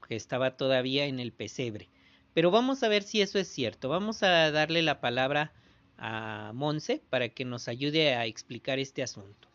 [0.09, 1.89] que estaba todavía en el pesebre.
[2.33, 3.89] Pero vamos a ver si eso es cierto.
[3.89, 5.53] Vamos a darle la palabra
[5.99, 9.49] a Monse para que nos ayude a explicar este asunto.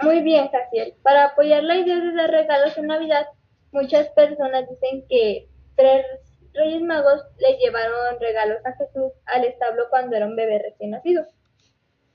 [0.00, 0.94] Muy bien, Jaciel.
[1.02, 3.26] Para apoyar la idea de dar regalos en Navidad,
[3.72, 5.46] muchas personas dicen que
[5.76, 6.06] tres
[6.54, 11.26] Reyes Magos le llevaron regalos a Jesús al establo cuando era un bebé recién nacido.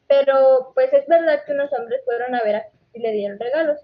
[0.08, 3.40] Pero pues es verdad que unos hombres fueron a ver a Jesús y le dieron
[3.40, 3.80] regalos.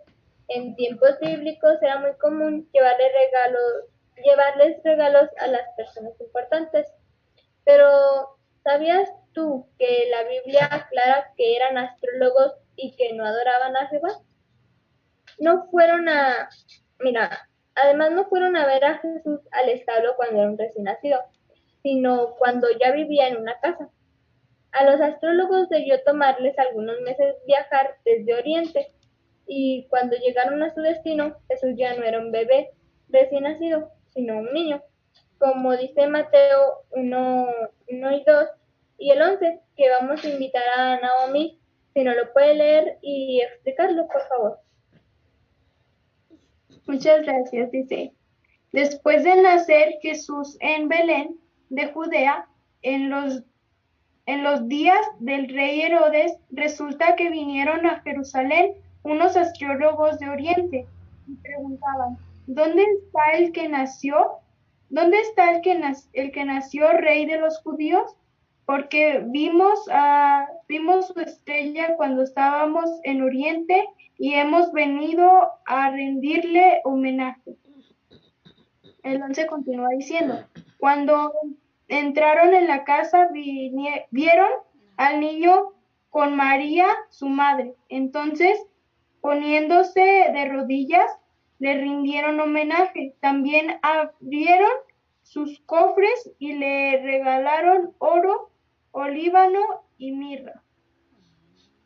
[0.55, 3.85] En tiempos bíblicos era muy común llevarle regalos,
[4.23, 6.93] llevarles regalos a las personas importantes.
[7.65, 13.87] Pero, ¿sabías tú que la Biblia aclara que eran astrólogos y que no adoraban a
[13.87, 14.19] Jehová?
[15.39, 16.49] No fueron a,
[16.99, 21.19] mira, además no fueron a ver a Jesús al establo cuando era un recién nacido,
[21.81, 23.89] sino cuando ya vivía en una casa.
[24.71, 28.93] A los astrólogos debió tomarles algunos meses viajar desde Oriente
[29.47, 32.71] y cuando llegaron a su destino, Jesús ya no era un bebé
[33.09, 34.81] recién nacido, sino un niño,
[35.37, 37.47] como dice Mateo 1,
[37.89, 38.49] 1 y 2
[38.97, 41.59] y el 11, que vamos a invitar a Naomi,
[41.93, 44.59] si no lo puede leer y explicarlo, por favor.
[46.87, 48.13] Muchas gracias, dice.
[48.71, 51.37] Después de nacer Jesús en Belén
[51.69, 52.47] de Judea,
[52.81, 53.43] en los,
[54.25, 60.87] en los días del rey Herodes, resulta que vinieron a Jerusalén unos astrólogos de Oriente
[61.27, 64.39] y preguntaban, ¿dónde está el que nació?
[64.89, 65.81] ¿Dónde está el que,
[66.13, 68.15] el que nació rey de los judíos?
[68.65, 69.85] Porque vimos,
[70.67, 73.85] vimos su estrella cuando estábamos en Oriente
[74.17, 77.57] y hemos venido a rendirle homenaje.
[79.03, 80.45] El once continúa diciendo,
[80.77, 81.33] cuando
[81.89, 83.27] entraron en la casa
[84.11, 84.49] vieron
[84.95, 85.73] al niño
[86.09, 87.75] con María, su madre.
[87.89, 88.57] Entonces
[89.23, 91.09] Poniéndose de rodillas,
[91.57, 93.15] le rindieron homenaje.
[93.21, 94.73] También abrieron
[95.21, 98.51] sus cofres y le regalaron oro,
[98.91, 99.61] olíbano
[99.97, 100.61] y mirra.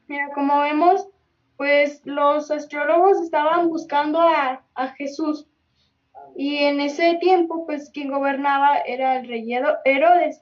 [0.07, 1.07] Mira, como vemos,
[1.57, 4.63] pues los astrólogos estaban buscando a,
[4.97, 5.47] Jesús.
[6.35, 9.47] Y en ese tiempo, pues quien gobernaba era el rey
[9.85, 10.41] Herodes.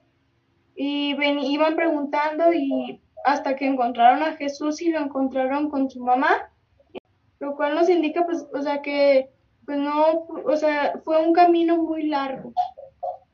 [0.78, 6.54] Y iban preguntando y hasta que encontraron a Jesús y lo encontraron con su mamá
[7.46, 9.30] lo cual nos indica, pues, o sea, que,
[9.66, 12.54] pues no, o sea, fue un camino muy largo.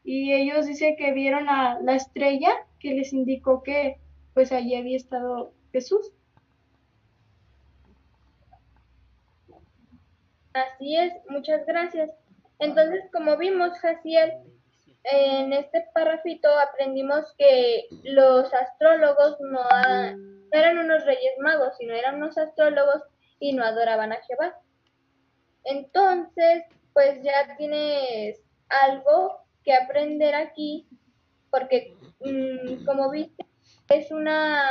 [0.03, 3.97] Y ellos dicen que vieron a la estrella que les indicó que,
[4.33, 6.11] pues, allí había estado Jesús.
[10.53, 12.11] Así es, muchas gracias.
[12.59, 14.33] Entonces, como vimos, Jaciel,
[15.05, 22.15] en este párrafito aprendimos que los astrólogos no, no eran unos reyes magos, sino eran
[22.15, 23.01] unos astrólogos
[23.41, 24.55] y no adoraban a Jehová.
[25.65, 30.87] Entonces, pues ya tienes algo que aprender aquí,
[31.49, 33.45] porque mm, como viste,
[33.89, 34.63] es una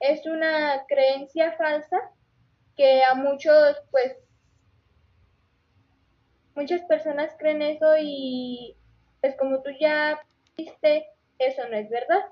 [0.00, 1.96] es una creencia falsa
[2.76, 4.16] que a muchos pues
[6.54, 8.76] muchas personas creen eso y
[9.20, 10.20] pues como tú ya
[10.56, 11.06] viste
[11.38, 12.24] eso no es verdad.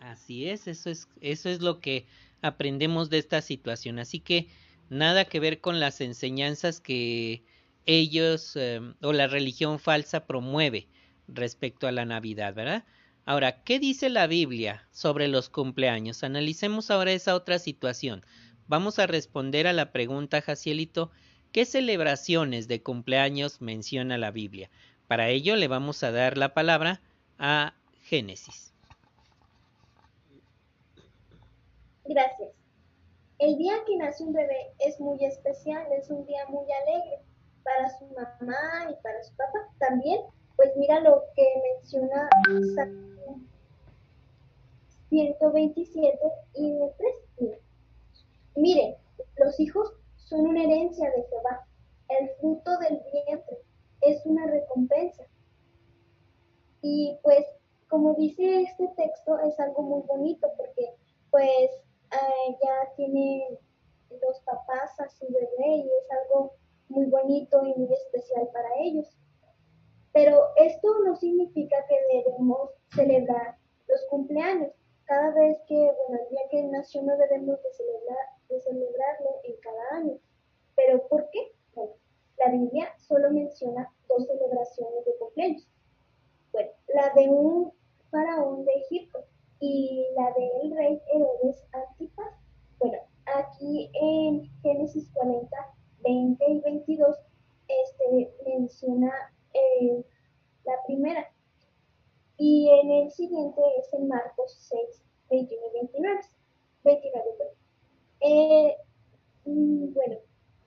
[0.00, 2.06] Así es, eso es eso es lo que
[2.42, 3.98] aprendemos de esta situación.
[3.98, 4.48] Así que
[4.88, 7.42] nada que ver con las enseñanzas que
[7.86, 10.88] ellos eh, o la religión falsa promueve
[11.26, 12.84] respecto a la Navidad, ¿verdad?
[13.24, 16.24] Ahora, ¿qué dice la Biblia sobre los cumpleaños?
[16.24, 18.24] Analicemos ahora esa otra situación.
[18.66, 21.10] Vamos a responder a la pregunta, Jacielito,
[21.52, 24.70] ¿qué celebraciones de cumpleaños menciona la Biblia?
[25.06, 27.02] Para ello le vamos a dar la palabra
[27.38, 28.72] a Génesis.
[32.08, 32.54] Gracias.
[33.38, 37.20] El día que nace un bebé es muy especial, es un día muy alegre
[37.62, 39.68] para su mamá y para su papá.
[39.78, 40.22] También,
[40.56, 41.44] pues mira lo que
[41.74, 42.30] menciona
[45.10, 46.18] 127
[46.54, 46.78] y
[47.36, 47.58] 3.
[48.56, 48.94] Miren,
[49.36, 51.66] los hijos son una herencia de Jehová.
[52.08, 53.58] El fruto del vientre
[54.00, 55.24] es una recompensa.
[56.80, 57.44] Y pues,
[57.88, 60.94] como dice este texto, es algo muy bonito porque
[61.30, 61.70] pues
[62.12, 63.58] eh, ya tiene
[64.10, 66.54] los papás a su bebé y es algo
[66.88, 69.06] muy bonito y muy especial para ellos.
[70.12, 74.72] Pero esto no significa que debemos celebrar los cumpleaños.
[75.04, 79.56] Cada vez que, bueno, el día que nació no debemos de, celebrar, de celebrarlo en
[79.60, 80.18] cada año.
[80.76, 81.52] ¿Pero por qué?
[81.74, 81.94] Bueno,
[82.38, 85.68] la Biblia solo menciona dos celebraciones de cumpleaños.
[86.52, 87.72] Bueno, la de un
[88.10, 89.24] faraón de Egipto
[89.60, 92.34] y la del rey Herodes Antipas.
[92.78, 95.48] Bueno, aquí en Génesis 40,
[96.04, 97.16] 20 y 22,
[97.68, 99.12] este, menciona
[99.54, 100.04] eh,
[100.64, 101.30] la primera.
[102.36, 106.20] Y en el siguiente es en Marcos 6, 21 y 29.
[106.84, 107.28] 29
[108.20, 108.76] eh,
[109.44, 110.16] mm, bueno,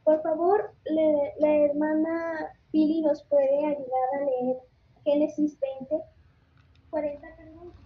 [0.03, 4.57] por favor, la hermana Pili nos puede ayudar a leer
[5.03, 6.03] Génesis 20,
[6.89, 7.80] 40, 20 y 22.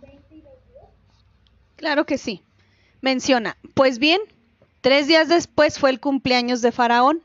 [1.76, 2.44] Claro que sí.
[3.02, 4.22] Menciona, pues bien,
[4.82, 7.22] tres días después fue el cumpleaños de Faraón,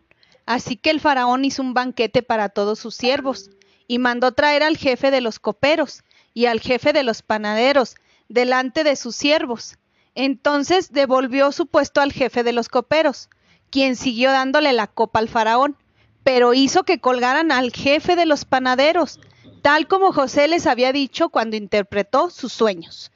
[0.47, 3.51] así que el faraón hizo un banquete para todos sus siervos
[3.87, 6.03] y mandó traer al jefe de los coperos
[6.35, 7.97] y al jefe de los panaderos
[8.29, 9.79] delante de sus siervos.
[10.15, 13.31] Entonces devolvió su puesto al jefe de los coperos,
[13.71, 15.77] quien siguió dándole la copa al faraón,
[16.25, 19.21] pero hizo que colgaran al jefe de los panaderos,
[19.63, 23.11] tal como José les había dicho cuando interpretó sus sueños.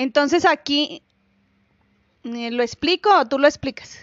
[0.00, 1.02] Entonces aquí,
[2.24, 3.98] eh, ¿lo explico o tú lo explicas?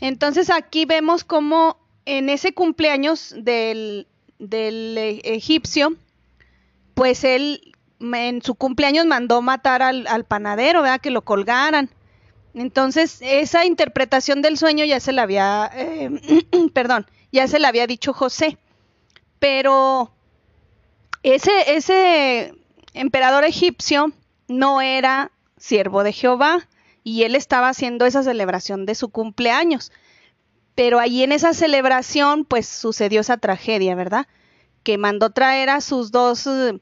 [0.00, 4.06] Entonces aquí vemos cómo en ese cumpleaños del,
[4.38, 5.96] del e, egipcio,
[6.94, 11.02] pues él en su cumpleaños mandó matar al, al panadero, ¿verdad?
[11.02, 11.90] Que lo colgaran.
[12.54, 16.08] Entonces, esa interpretación del sueño ya se la había, eh,
[16.72, 18.56] perdón, ya se la había dicho José.
[19.38, 20.10] Pero
[21.22, 22.54] ese, ese
[22.96, 24.12] emperador egipcio
[24.48, 26.66] no era siervo de Jehová
[27.04, 29.92] y él estaba haciendo esa celebración de su cumpleaños.
[30.74, 34.26] Pero allí en esa celebración pues sucedió esa tragedia, ¿verdad?
[34.82, 36.78] Que mandó traer a sus dos eh,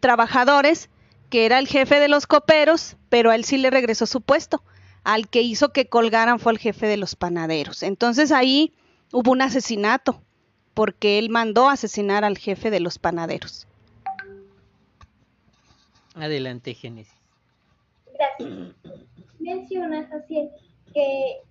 [0.00, 0.88] trabajadores,
[1.30, 4.62] que era el jefe de los coperos, pero a él sí le regresó su puesto.
[5.04, 7.82] Al que hizo que colgaran fue el jefe de los panaderos.
[7.82, 8.72] Entonces ahí
[9.12, 10.20] hubo un asesinato,
[10.74, 13.66] porque él mandó asesinar al jefe de los panaderos.
[16.16, 17.20] Adelante, Génesis.
[18.14, 18.48] Gracias.
[19.38, 20.50] Mencionas así
[20.92, 21.42] que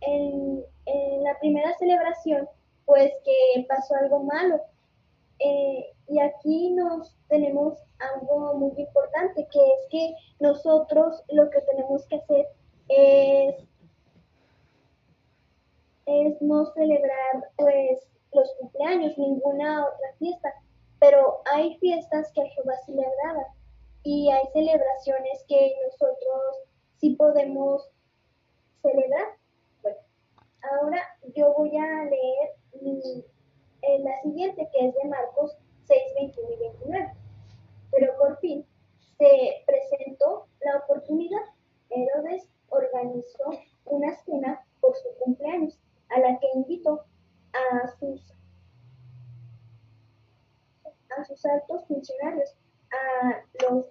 [0.00, 0.64] en,
[1.22, 2.48] la primera celebración,
[2.84, 4.60] pues que pasó algo malo.
[5.38, 12.04] Eh, y aquí nos tenemos algo muy importante, que es que nosotros lo que tenemos
[12.06, 12.46] que hacer
[12.88, 13.54] es,
[16.06, 18.00] es no celebrar pues
[18.32, 20.52] los cumpleaños, ninguna otra fiesta,
[20.98, 23.46] pero hay fiestas que a Jehová se le agrada
[24.02, 27.88] y hay celebraciones que nosotros sí podemos
[28.82, 29.36] celebrar.
[29.82, 29.98] Bueno,
[30.62, 31.02] ahora
[31.34, 32.54] yo voy a leer
[33.82, 37.14] en la siguiente, que es de Marcos 6, 21 y 29.
[37.90, 38.64] Pero por fin
[39.18, 41.42] se presentó la oportunidad.
[41.90, 43.50] Herodes organizó
[43.84, 45.78] una cena por su cumpleaños,
[46.08, 47.04] a la que invitó
[47.52, 48.32] a sus,
[51.18, 52.56] a sus altos funcionarios
[52.92, 53.86] a los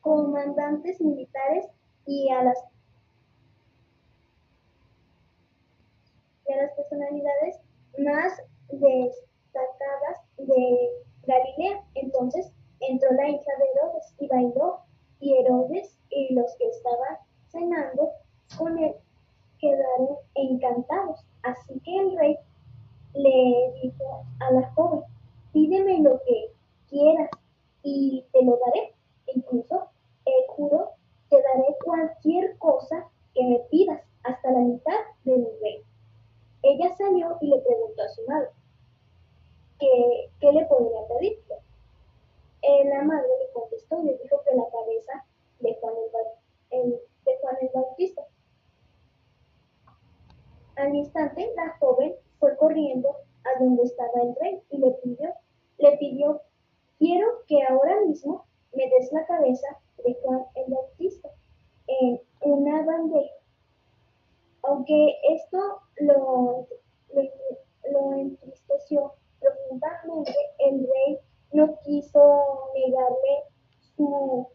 [0.00, 1.66] comandantes militares
[2.06, 2.58] y a las
[6.46, 7.60] y a las personalidades
[7.98, 8.40] más
[8.70, 10.88] destacadas de
[11.26, 11.84] Galilea.
[11.94, 12.50] Entonces
[12.80, 14.80] entró la hija de Herodes y bailó,
[15.20, 18.12] y Herodes y los que estaban cenando
[18.56, 18.94] con él
[19.58, 21.24] quedaron encantados.
[21.42, 22.38] Así que el rey
[23.14, 25.02] le dijo a la joven,
[25.52, 26.52] pídeme lo que
[26.88, 27.30] quieras
[27.82, 28.94] y te lo daré.
[29.34, 29.90] Incluso
[30.24, 30.90] el juro,
[31.28, 35.84] te daré cualquier cosa que me pidas, hasta la mitad de mi rey.
[36.62, 38.48] Ella salió y le preguntó a su madre,
[39.78, 41.38] ¿qué, le podría pedir?
[42.90, 45.24] La madre le contestó y le dijo que la cabeza
[45.60, 45.94] de Juan
[47.60, 48.22] el Bautista.
[50.76, 55.34] Al instante, la joven fue corriendo a donde estaba el rey y le pidió,
[55.78, 56.40] le pidió,
[56.98, 59.66] quiero que ahora mismo me des la cabeza
[60.04, 61.28] de Juan el Bautista
[61.86, 63.34] en una bandeja.
[64.62, 65.58] Aunque esto
[66.00, 66.66] lo,
[67.14, 71.18] lo, entristeció profundamente, el rey
[71.52, 73.44] no quiso negarle
[73.96, 74.46] su,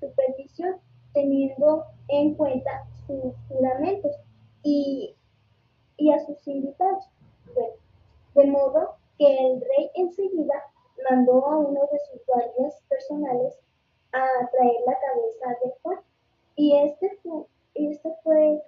[0.00, 0.80] su petición,
[1.12, 4.12] teniendo en cuenta sus juramentos
[4.62, 5.14] y,
[5.96, 7.08] y a sus invitados.
[8.34, 10.54] de modo que el rey enseguida
[11.08, 13.58] mandó a uno de sus guardias personales
[14.12, 16.00] a traer la cabeza de Juan.
[16.56, 18.62] Y este fue, este fue,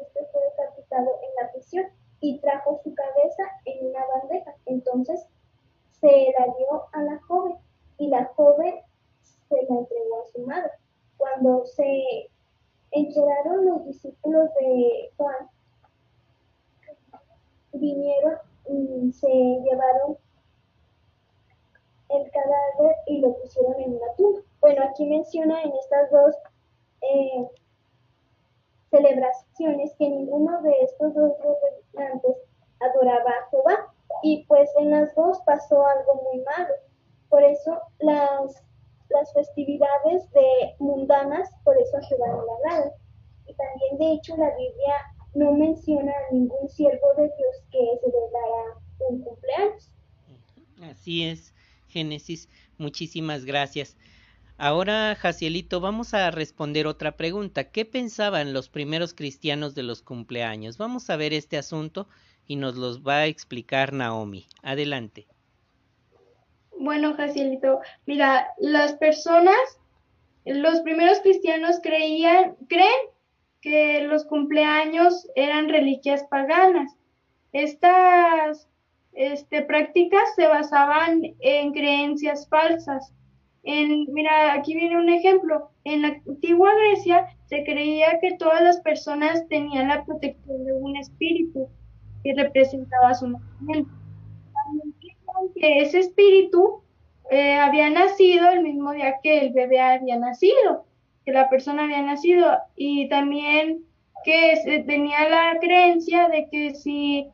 [0.00, 1.86] este fue decapitado en la prisión
[2.20, 4.54] y trajo su cabeza en una bandeja.
[4.66, 5.26] Entonces
[6.00, 7.56] se la dio a la joven
[7.98, 8.74] y la joven
[9.48, 10.72] se la entregó a su madre.
[11.16, 12.28] Cuando se
[12.90, 15.48] enteraron los discípulos de Juan,
[17.72, 20.16] vinieron y se llevaron
[22.08, 24.40] el cadáver y lo pusieron en una tumba.
[24.60, 26.36] Bueno, aquí menciona en estas dos
[27.02, 27.48] eh,
[28.90, 32.36] celebraciones que ninguno de estos dos gobernantes
[32.80, 36.74] adoraba a Jehová y pues en las dos pasó algo muy malo.
[37.28, 38.62] Por eso las,
[39.10, 42.92] las festividades de mundanas, por eso Jehová no le agrada.
[43.46, 44.94] Y también de hecho la Biblia
[45.34, 48.80] no menciona a ningún siervo de Dios que celebrara
[49.10, 49.92] un cumpleaños.
[50.82, 51.54] Así es,
[51.88, 52.48] Génesis.
[52.78, 53.96] Muchísimas gracias.
[54.58, 57.70] Ahora, Jacielito, vamos a responder otra pregunta.
[57.70, 60.78] ¿Qué pensaban los primeros cristianos de los cumpleaños?
[60.78, 62.08] Vamos a ver este asunto
[62.46, 64.46] y nos los va a explicar Naomi.
[64.62, 65.26] Adelante.
[66.78, 69.56] Bueno, Jacielito, mira, las personas,
[70.44, 73.10] los primeros cristianos creían, creen
[73.60, 76.96] que los cumpleaños eran reliquias paganas.
[77.52, 78.68] Estas
[79.12, 83.12] este, prácticas se basaban en creencias falsas.
[83.62, 85.70] En, mira, aquí viene un ejemplo.
[85.84, 90.96] En la antigua Grecia se creía que todas las personas tenían la protección de un
[90.96, 91.68] espíritu
[92.22, 93.90] que representaba su nacimiento.
[95.54, 96.82] Que ese espíritu
[97.30, 100.86] eh, había nacido el mismo día que el bebé había nacido
[101.26, 103.84] que la persona había nacido y también
[104.24, 107.28] que se tenía la creencia de que si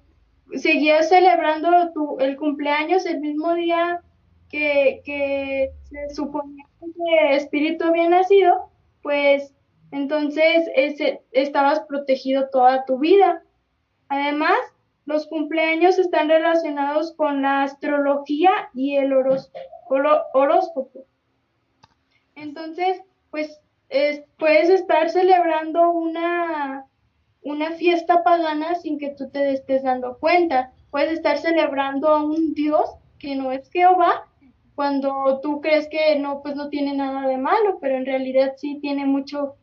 [0.55, 4.01] seguías celebrando tu, el cumpleaños el mismo día
[4.49, 8.71] que, que se suponía que el espíritu había nacido,
[9.03, 9.55] pues
[9.91, 13.43] entonces ese, estabas protegido toda tu vida.
[14.09, 14.59] Además,
[15.05, 21.05] los cumpleaños están relacionados con la astrología y el horóscopo.
[22.35, 23.61] Entonces, pues
[24.39, 26.87] puedes estar celebrando una,
[27.43, 30.73] una fiesta pagana sin que tú te estés dando cuenta.
[30.91, 32.89] Puedes estar celebrando a un Dios
[33.19, 34.29] que no es Jehová
[34.75, 38.79] cuando tú crees que no, pues no tiene nada de malo, pero en realidad sí
[38.81, 39.57] tiene mucho,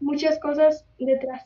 [0.00, 1.44] muchas cosas detrás.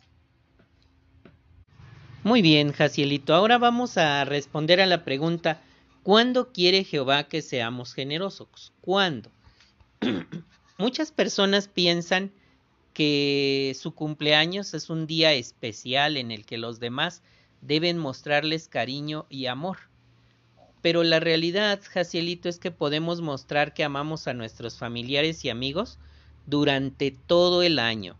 [2.23, 3.33] Muy bien, Jacielito.
[3.33, 5.63] Ahora vamos a responder a la pregunta,
[6.03, 8.75] ¿cuándo quiere Jehová que seamos generosos?
[8.83, 9.31] ¿Cuándo?
[10.79, 12.31] Muchas personas piensan
[12.93, 17.23] que su cumpleaños es un día especial en el que los demás
[17.63, 19.79] deben mostrarles cariño y amor.
[20.83, 25.99] Pero la realidad, Jacielito, es que podemos mostrar que amamos a nuestros familiares y amigos
[26.45, 28.19] durante todo el año,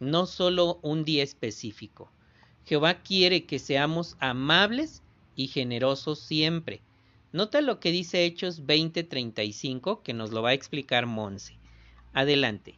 [0.00, 2.10] no solo un día específico.
[2.68, 5.02] Jehová quiere que seamos amables
[5.34, 6.82] y generosos siempre.
[7.32, 11.54] Nota lo que dice Hechos 20:35, que nos lo va a explicar Monse.
[12.12, 12.74] Adelante.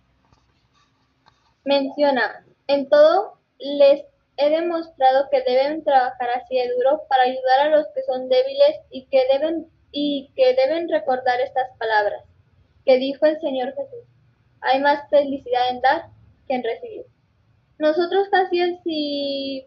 [1.64, 4.02] Menciona, en todo les
[4.36, 8.76] he demostrado que deben trabajar así de duro para ayudar a los que son débiles
[8.92, 12.22] y que deben y que deben recordar estas palabras
[12.84, 14.06] que dijo el Señor Jesús.
[14.60, 16.10] Hay más felicidad en dar
[16.46, 17.06] que en recibir.
[17.78, 19.66] nosotros casi si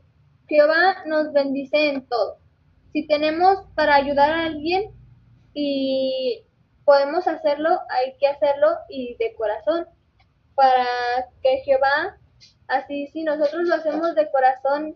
[0.54, 2.38] Jehová nos bendice en todo.
[2.92, 4.92] Si tenemos para ayudar a alguien
[5.52, 6.46] y
[6.86, 9.88] podemos hacerlo, hay que hacerlo y de corazón,
[10.54, 10.86] para
[11.42, 12.20] que Jehová,
[12.68, 14.96] así si nosotros lo hacemos de corazón,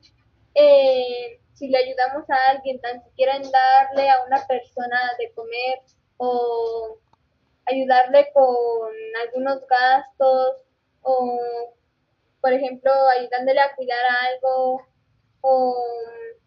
[0.53, 5.79] eh, si le ayudamos a alguien, tan siquiera en darle a una persona de comer
[6.17, 6.99] o
[7.65, 8.91] ayudarle con
[9.25, 10.57] algunos gastos
[11.01, 11.39] o,
[12.41, 14.85] por ejemplo, ayudándole a cuidar algo
[15.41, 15.75] o,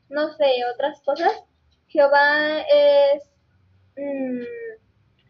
[0.09, 1.33] no sé, otras cosas,
[1.89, 3.25] Jehová es,
[3.97, 4.43] mm,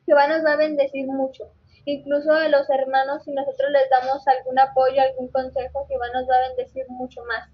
[0.06, 1.44] Jehová nos va a bendecir mucho.
[1.86, 6.36] Incluso a los hermanos, si nosotros les damos algún apoyo, algún consejo, Jehová nos va
[6.36, 7.48] a bendecir mucho más.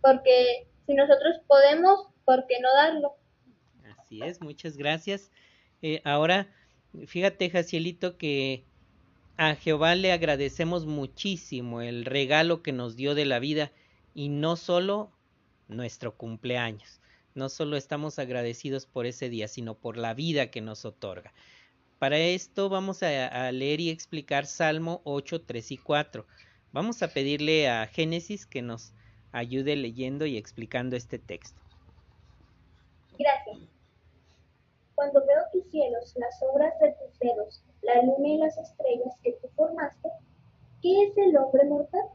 [0.00, 3.16] Porque si nosotros podemos, ¿por qué no darlo?
[3.98, 5.32] Así es, muchas gracias.
[5.82, 6.46] Eh, ahora,
[7.06, 8.64] fíjate, Jacielito, que
[9.36, 13.72] a Jehová le agradecemos muchísimo el regalo que nos dio de la vida
[14.14, 15.10] y no solo
[15.68, 17.00] nuestro cumpleaños.
[17.34, 21.32] No solo estamos agradecidos por ese día, sino por la vida que nos otorga.
[21.98, 26.26] Para esto vamos a, leer y explicar Salmo 8, 3 y 4.
[26.72, 28.92] Vamos a pedirle a Génesis que nos
[29.32, 31.60] ayude leyendo y explicando este texto.
[33.18, 33.58] Gracias.
[34.94, 39.32] Cuando veo tus cielos, las obras de tus dedos, la luna y las estrellas que
[39.40, 40.08] tú formaste,
[40.82, 42.08] ¿qué es el hombre mortal?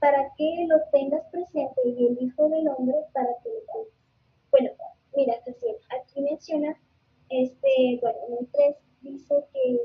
[0.00, 3.86] Para que lo tengas presente y el Hijo del Hombre para que lo.
[4.50, 4.70] Bueno,
[5.16, 5.34] mira,
[6.00, 6.76] aquí menciona,
[7.28, 9.80] este, bueno, en el 3 dice que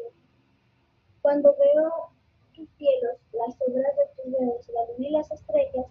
[1.21, 2.11] cuando veo
[2.53, 5.87] tus cielos, las obras de tus dedos, la luna y las estrellas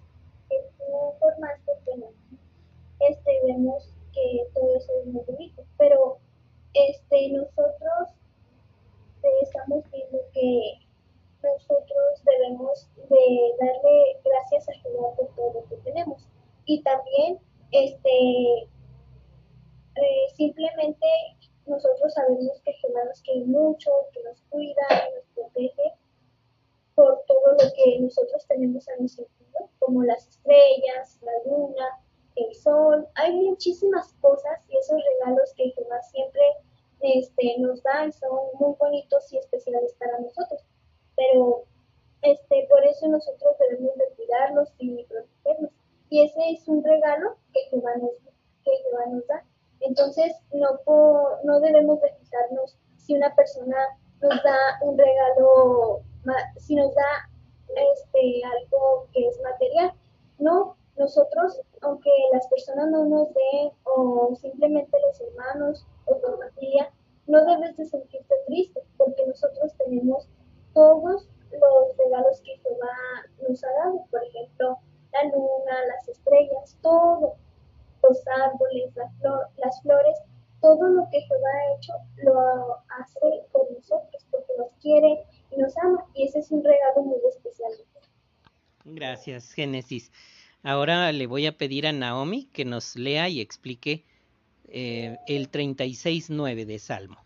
[0.48, 0.84] que tú
[1.18, 2.06] formaste, bueno,
[3.00, 6.18] este, vemos que todo eso es muy bonito, pero
[6.74, 8.08] este, nosotros
[9.42, 10.78] estamos viendo que
[11.42, 16.28] nosotros debemos de darle gracias a Jehová por todo lo que tenemos.
[16.64, 17.38] Y también,
[17.70, 18.68] este,
[19.96, 21.06] eh, simplemente
[21.66, 25.94] nosotros sabemos que Jehová nos quiere mucho, que nos cuida y nos protege
[26.94, 32.00] por todo lo que nosotros tenemos a nuestro alrededor, como las estrellas, la luna,
[32.36, 33.08] el sol.
[33.14, 36.42] Hay muchísimas cosas y esos regalos que Jehová siempre
[37.00, 40.64] este, nos da y son muy bonitos y especiales para nosotros.
[41.16, 41.64] Pero
[42.22, 45.72] este, por eso nosotros debemos de cuidarlos y protegerlos.
[46.08, 48.12] Y ese es un regalo que Jehová nos,
[48.64, 49.44] que Jehová nos da.
[49.80, 50.78] Entonces, no,
[51.42, 53.76] no debemos de fijarnos si una persona
[54.20, 56.02] nos da un regalo,
[56.58, 57.28] si nos da
[57.68, 59.92] este, algo que es material.
[60.38, 66.92] No, nosotros, aunque las personas no nos den, o simplemente los hermanos o tu familia,
[67.26, 70.28] no debes de sentirte triste, porque nosotros tenemos
[70.74, 72.96] todos los regalos que Jehová
[73.48, 74.78] nos ha dado, por ejemplo,
[75.12, 77.36] la luna, las estrellas, todo,
[78.02, 78.92] los árboles,
[79.58, 80.18] las flores,
[80.60, 81.92] todo lo que Jehová ha hecho
[82.22, 83.20] lo hace
[83.52, 87.72] por nosotros, porque nos quiere y nos ama, y ese es un regalo muy especial.
[88.84, 90.10] Gracias, Génesis.
[90.62, 94.04] Ahora le voy a pedir a Naomi que nos lea y explique
[94.68, 97.16] eh, el 36.9 de Salmo.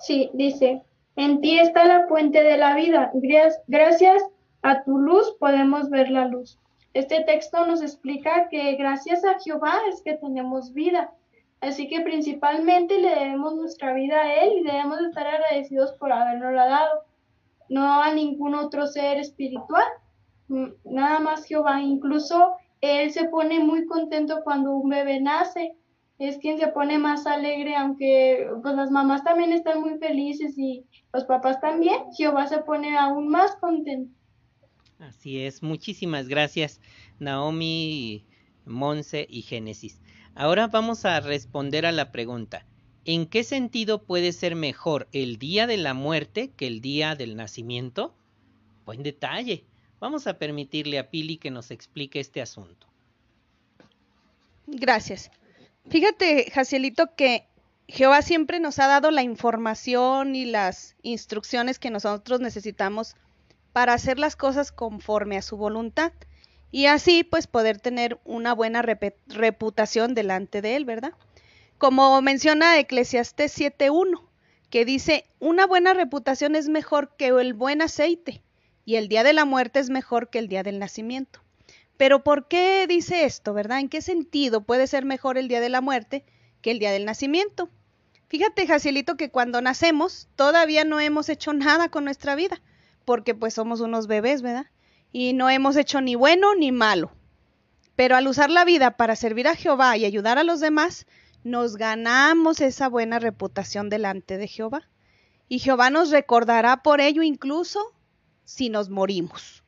[0.00, 0.82] Sí, dice,
[1.16, 3.10] en ti está la fuente de la vida.
[3.66, 4.22] Gracias
[4.62, 6.58] a tu luz podemos ver la luz.
[6.94, 11.10] Este texto nos explica que gracias a Jehová es que tenemos vida.
[11.60, 16.52] Así que principalmente le debemos nuestra vida a Él y debemos estar agradecidos por habernos
[16.52, 17.04] la dado,
[17.68, 19.84] no a ningún otro ser espiritual.
[20.48, 21.80] Mm, nada más Jehová.
[21.80, 25.76] Incluso Él se pone muy contento cuando un bebé nace.
[26.22, 30.84] Es quien se pone más alegre, aunque pues las mamás también están muy felices y
[31.12, 32.00] los papás también.
[32.16, 34.14] Jehová se pone aún más contento.
[35.00, 35.64] Así es.
[35.64, 36.80] Muchísimas gracias,
[37.18, 38.24] Naomi,
[38.64, 40.00] Monse y Génesis.
[40.36, 42.66] Ahora vamos a responder a la pregunta.
[43.04, 47.34] ¿En qué sentido puede ser mejor el día de la muerte que el día del
[47.34, 48.14] nacimiento?
[48.86, 49.64] Buen detalle.
[49.98, 52.86] Vamos a permitirle a Pili que nos explique este asunto.
[54.68, 55.32] Gracias.
[55.88, 57.46] Fíjate, Jacielito, que
[57.88, 63.16] Jehová siempre nos ha dado la información y las instrucciones que nosotros necesitamos
[63.72, 66.12] para hacer las cosas conforme a su voluntad
[66.70, 71.12] y así pues poder tener una buena reputación delante de él, ¿verdad?
[71.76, 74.22] Como menciona Eclesiastés 7.1,
[74.70, 78.42] que dice, una buena reputación es mejor que el buen aceite
[78.86, 81.41] y el día de la muerte es mejor que el día del nacimiento.
[82.02, 83.78] Pero ¿por qué dice esto, verdad?
[83.78, 86.24] ¿En qué sentido puede ser mejor el día de la muerte
[86.60, 87.70] que el día del nacimiento?
[88.26, 92.60] Fíjate, Jacielito, que cuando nacemos todavía no hemos hecho nada con nuestra vida,
[93.04, 94.66] porque pues somos unos bebés, ¿verdad?
[95.12, 97.12] y no hemos hecho ni bueno ni malo.
[97.94, 101.06] Pero al usar la vida para servir a Jehová y ayudar a los demás,
[101.44, 104.88] nos ganamos esa buena reputación delante de Jehová.
[105.48, 107.94] Y Jehová nos recordará por ello incluso
[108.42, 109.61] si nos morimos.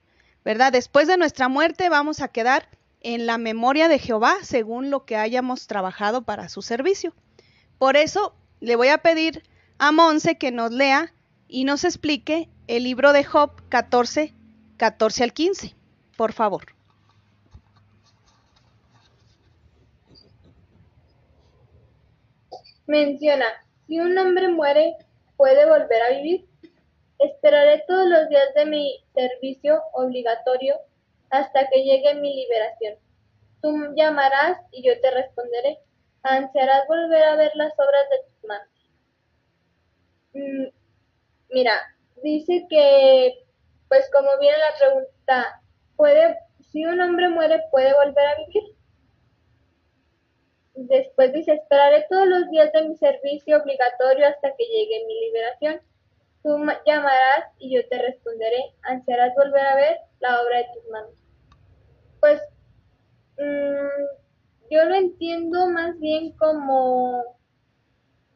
[0.44, 0.72] ¿Verdad?
[0.72, 2.68] Después de nuestra muerte vamos a quedar
[3.00, 7.14] en la memoria de Jehová según lo que hayamos trabajado para su servicio.
[7.78, 9.42] Por eso le voy a pedir
[9.78, 11.12] a Monse que nos lea
[11.48, 14.34] y nos explique el libro de Job 14,
[14.76, 15.74] 14 al 15,
[16.16, 16.64] por favor.
[22.86, 23.46] Menciona,
[23.86, 24.94] si un hombre muere,
[25.36, 26.46] ¿puede volver a vivir?
[27.18, 30.76] Esperaré todos los días de mi servicio obligatorio
[31.30, 32.96] hasta que llegue mi liberación.
[33.62, 35.78] Tú llamarás y yo te responderé.
[36.22, 38.68] Ansiarás volver a ver las obras de tus manos.
[40.34, 40.68] Mm,
[41.50, 41.80] mira,
[42.22, 43.46] dice que,
[43.88, 45.62] pues como viene la pregunta,
[45.96, 46.38] ¿puede,
[46.72, 48.74] si un hombre muere, puede volver a vivir?
[50.74, 55.80] Después dice, esperaré todos los días de mi servicio obligatorio hasta que llegue mi liberación.
[56.44, 58.74] Tú llamarás y yo te responderé.
[58.82, 61.14] Ansiarás volver a ver la obra de tus manos.
[62.20, 62.42] Pues
[63.38, 67.38] mm, yo lo entiendo más bien como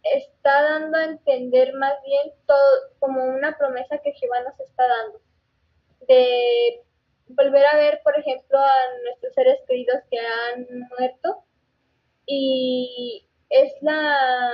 [0.02, 5.20] está dando a entender más bien todo como una promesa que Jehová nos está dando.
[6.08, 6.82] De
[7.28, 10.66] volver a ver, por ejemplo, a nuestros seres queridos que han
[10.98, 11.44] muerto
[12.24, 14.50] y es la,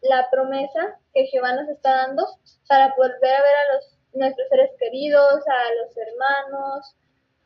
[0.00, 2.26] la promesa que Jehová nos está dando
[2.68, 6.94] para volver a ver a los, nuestros seres queridos, a los hermanos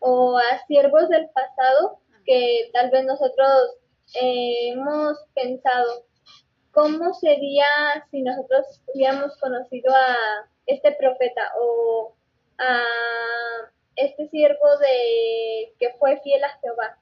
[0.00, 3.76] o a siervos del pasado que tal vez nosotros
[4.20, 6.04] eh, hemos pensado.
[6.72, 7.66] Cómo sería
[8.10, 10.16] si nosotros hubiéramos conocido a
[10.66, 12.14] este profeta o
[12.58, 12.82] a
[13.94, 16.98] este siervo de que fue fiel a Jehová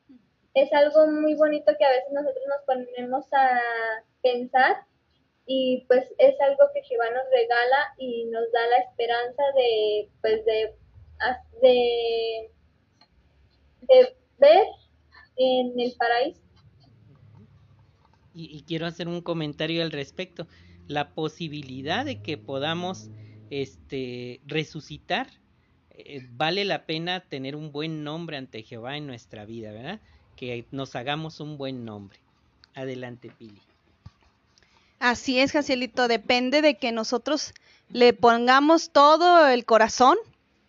[0.55, 3.61] es algo muy bonito que a veces nosotros nos ponemos a
[4.23, 4.85] pensar
[5.51, 10.45] y pues es algo que Jehová nos regala y nos da la esperanza de pues
[10.45, 10.75] de,
[13.89, 14.67] de, ver
[15.37, 16.43] en el paraíso.
[18.35, 20.47] Y, y, quiero hacer un comentario al respecto.
[20.87, 23.09] La posibilidad de que podamos
[23.51, 25.29] este, resucitar,
[25.91, 30.01] eh, vale la pena tener un buen nombre ante Jehová en nuestra vida, ¿verdad?
[30.39, 32.21] que nos hagamos un buen nombre.
[32.75, 33.61] Adelante, Pili.
[34.99, 37.55] Así es, Jacielito, depende de que nosotros
[37.89, 40.19] le pongamos todo el corazón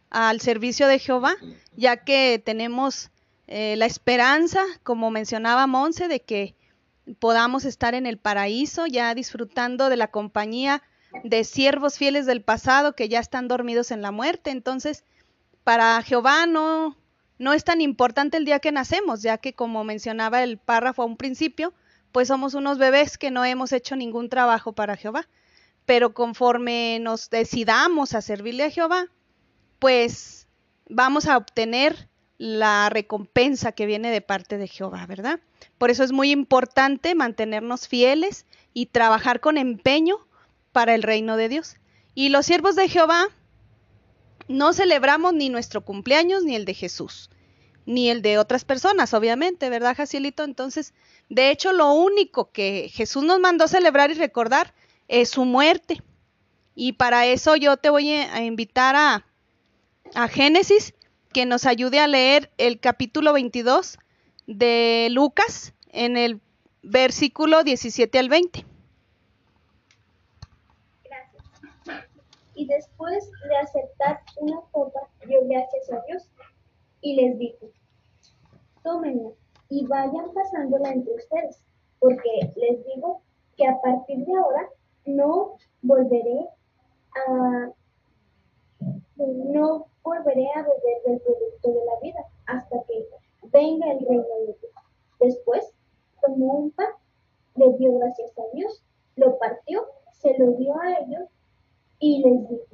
[0.10, 1.36] al servicio de Jehová,
[1.76, 3.10] ya que tenemos
[3.48, 6.56] eh, la esperanza, como mencionaba Monse, de que
[7.20, 10.84] podamos estar en el paraíso, ya disfrutando de la compañía
[11.24, 14.52] de siervos fieles del pasado que ya están dormidos en la muerte.
[14.52, 15.04] Entonces,
[15.64, 16.96] para Jehová no,
[17.40, 21.06] no es tan importante el día que nacemos, ya que como mencionaba el párrafo a
[21.06, 21.74] un principio,
[22.12, 25.28] pues somos unos bebés que no hemos hecho ningún trabajo para Jehová.
[25.86, 29.08] Pero conforme nos decidamos a servirle a Jehová,
[29.80, 30.48] pues
[30.88, 35.40] vamos a obtener la recompensa que viene de parte de Jehová, ¿verdad?
[35.78, 40.18] Por eso es muy importante mantenernos fieles y trabajar con empeño
[40.72, 41.76] para el reino de Dios.
[42.16, 43.28] Y los siervos de Jehová
[44.48, 47.30] no celebramos ni nuestro cumpleaños ni el de Jesús,
[47.90, 50.44] ni el de otras personas, obviamente, ¿verdad, Jacielito?
[50.44, 50.94] Entonces,
[51.28, 54.76] de hecho, lo único que Jesús nos mandó celebrar y recordar
[55.08, 56.04] es su muerte.
[56.76, 59.26] Y para eso yo te voy a invitar a,
[60.14, 60.94] a Génesis,
[61.34, 63.98] que nos ayude a leer el capítulo 22
[64.46, 66.42] de Lucas en el
[66.84, 68.66] versículo 17 al 20.
[72.54, 76.28] y después de aceptar una copa dio gracias a Dios
[77.00, 77.72] y les dijo,
[78.84, 79.30] tómenla
[79.70, 81.64] y vayan pasándola entre ustedes,
[82.00, 83.22] porque les digo
[83.56, 84.70] que a partir de ahora
[85.06, 86.50] no volveré
[87.16, 87.72] a
[88.80, 93.06] no volveré a beber del producto de la vida hasta que
[93.52, 94.74] venga el reino de Dios.
[95.20, 95.74] Después
[96.22, 96.88] tomó un pan,
[97.56, 98.84] le dio gracias a Dios,
[99.16, 101.30] lo partió, se lo dio a ellos
[102.00, 102.66] y les dijo,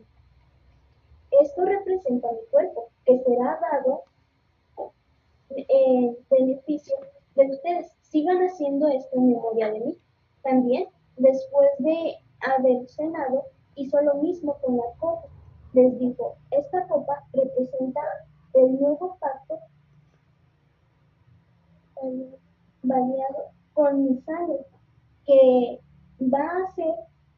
[1.42, 4.04] esto representa mi cuerpo, que será dado
[5.50, 6.96] en beneficio
[7.36, 7.92] de ustedes.
[8.02, 9.98] Sigan haciendo esto en memoria de mí.
[10.44, 10.88] También,
[11.18, 13.44] después de haber cenado,
[13.76, 15.28] hizo lo mismo con la copa.
[15.74, 18.02] Les dijo, esta copa representa
[18.54, 19.60] el nuevo pacto
[22.84, 24.66] variado con mi sangre,
[25.26, 25.82] que
[26.22, 26.94] va a ser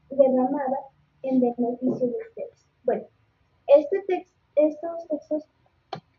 [0.10, 0.78] derramada
[1.24, 2.68] en beneficio de ustedes.
[2.84, 3.06] Bueno,
[3.68, 5.44] este estos textos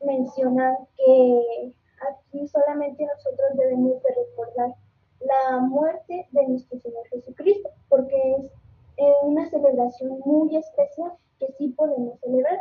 [0.04, 1.72] mencionan que
[2.10, 4.74] aquí solamente nosotros debemos de recordar
[5.20, 8.46] la muerte de nuestro Señor Jesucristo, porque es
[8.98, 12.60] eh, una celebración muy especial que sí podemos celebrar.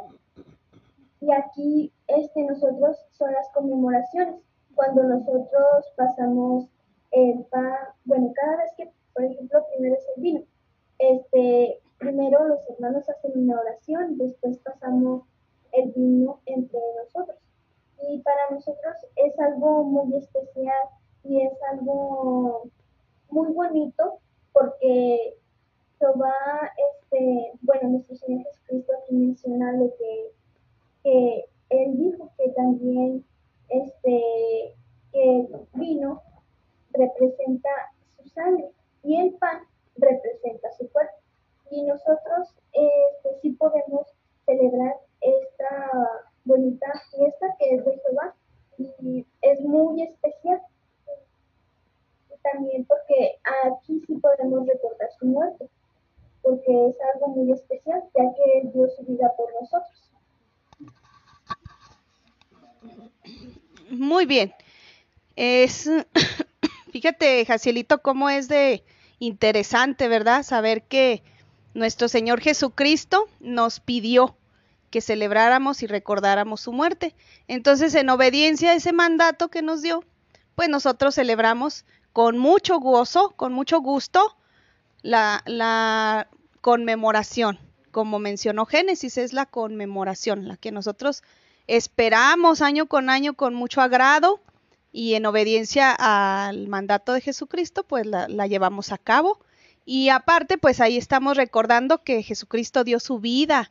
[1.19, 4.41] Y aquí este, nosotros son las conmemoraciones,
[4.75, 6.69] cuando nosotros pasamos
[7.11, 7.73] el pan,
[8.05, 10.41] bueno, cada vez que, por ejemplo, primero es el vino,
[10.99, 15.23] este, primero los hermanos hacen una oración, después pasamos
[15.77, 17.37] el vino entre nosotros.
[18.09, 20.89] Y para nosotros es algo muy especial
[21.23, 22.69] y es algo
[23.29, 24.19] muy bonito
[24.53, 25.37] porque
[25.99, 26.33] Jehová,
[26.93, 30.31] este, bueno, nuestro Señor Jesucristo aquí menciona lo que,
[31.03, 33.25] que Él dijo que también
[33.69, 34.75] este,
[35.11, 36.21] que el vino
[36.91, 37.69] representa
[38.17, 38.69] su sangre
[39.03, 39.63] y el pan
[39.95, 41.13] representa su cuerpo.
[41.69, 44.07] Y nosotros este, sí podemos
[44.45, 48.35] celebrar esta bonita fiesta que es de Jehová
[48.77, 50.61] y es muy especial.
[52.43, 55.67] También porque aquí sí podemos recordar su muerte,
[56.41, 60.11] porque es algo muy especial, ya que dio su vida por nosotros.
[63.89, 64.53] Muy bien.
[65.35, 65.89] Es,
[66.91, 68.83] fíjate, Jacielito, cómo es de
[69.19, 70.43] interesante, ¿verdad?
[70.43, 71.23] Saber que
[71.73, 74.35] nuestro Señor Jesucristo nos pidió
[75.01, 77.15] celebráramos y recordáramos su muerte.
[77.47, 80.03] Entonces, en obediencia a ese mandato que nos dio,
[80.55, 84.35] pues nosotros celebramos con mucho gozo, con mucho gusto,
[85.01, 86.27] la, la
[86.61, 87.59] conmemoración.
[87.91, 91.23] Como mencionó Génesis, es la conmemoración, la que nosotros
[91.67, 94.41] esperamos año con año con mucho agrado
[94.91, 99.39] y en obediencia al mandato de Jesucristo, pues la, la, llevamos a cabo.
[99.85, 103.69] Y aparte, pues ahí estamos recordando que Jesucristo dio su vida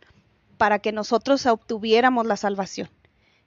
[0.57, 2.89] para que nosotros obtuviéramos la salvación.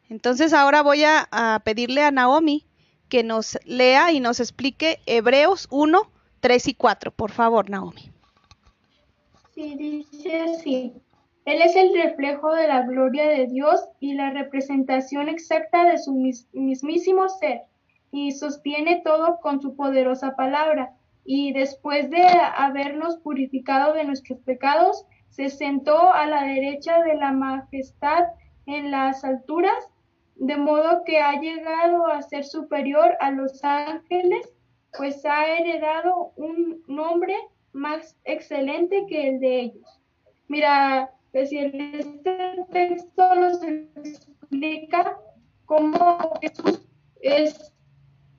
[0.09, 2.65] Entonces ahora voy a, pedirle a Naomi
[3.09, 6.01] que nos lea y nos explique Hebreos 1,
[6.39, 7.11] 3 y 4.
[7.11, 8.11] Por favor, Naomi.
[9.53, 10.93] Sí, dice así.
[11.45, 16.13] Él es el reflejo de la gloria de Dios y la representación exacta de su
[16.13, 17.63] mismísimo ser,
[18.11, 20.93] y sostiene todo con su poderosa palabra.
[21.25, 22.23] Y después de
[22.55, 28.25] habernos purificado de nuestros pecados, se sentó a la derecha de la majestad
[28.65, 29.89] en las alturas,
[30.35, 34.53] de modo que ha llegado a ser superior a los ángeles,
[34.97, 37.35] pues ha heredado un nombre
[37.73, 40.01] más excelente que el de ellos.
[40.47, 45.17] Mira, que si este texto nos explica
[45.65, 46.87] cómo Jesús
[47.21, 47.73] es,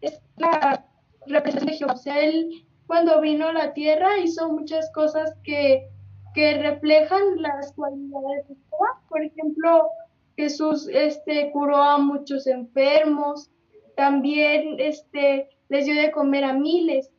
[0.01, 0.84] es la
[1.26, 2.20] representación de Jehová.
[2.20, 5.88] él cuando vino a la tierra hizo muchas cosas que,
[6.35, 9.01] que reflejan las cualidades de Jehová.
[9.09, 9.89] Por ejemplo,
[10.37, 13.51] Jesús este, curó a muchos enfermos,
[13.97, 17.11] también este, les dio de comer a miles,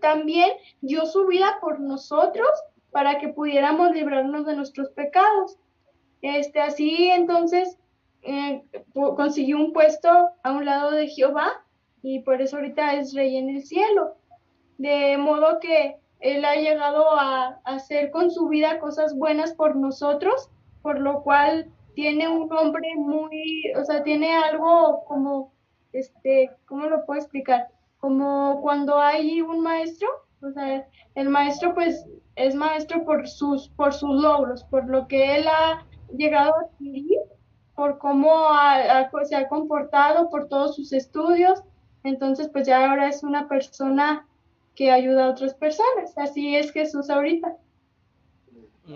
[0.00, 0.50] también
[0.80, 2.48] dio su vida por nosotros
[2.90, 5.58] para que pudiéramos librarnos de nuestros pecados.
[6.20, 7.78] Este, así entonces
[8.22, 8.62] eh,
[8.92, 10.08] consiguió un puesto
[10.42, 11.64] a un lado de Jehová
[12.02, 14.16] y por eso ahorita es rey en el cielo.
[14.78, 20.50] De modo que él ha llegado a, hacer con su vida cosas buenas por nosotros,
[20.80, 25.52] por lo cual tiene un nombre muy, o sea, tiene algo como,
[25.92, 27.68] este, ¿cómo lo puedo explicar?
[27.98, 30.08] Como cuando hay un maestro,
[30.42, 32.06] o sea, el maestro pues
[32.36, 35.84] es maestro por sus, por sus logros, por lo que él ha
[36.16, 37.18] llegado a adquirir,
[37.74, 38.30] por cómo
[39.24, 41.62] se ha comportado, por todos sus estudios.
[42.04, 44.26] Entonces, pues ya ahora es una persona
[44.74, 46.16] que ayuda a otras personas.
[46.16, 47.56] Así es Jesús ahorita.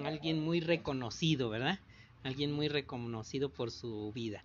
[0.05, 1.79] Alguien muy reconocido, ¿verdad?
[2.23, 4.45] Alguien muy reconocido por su vida.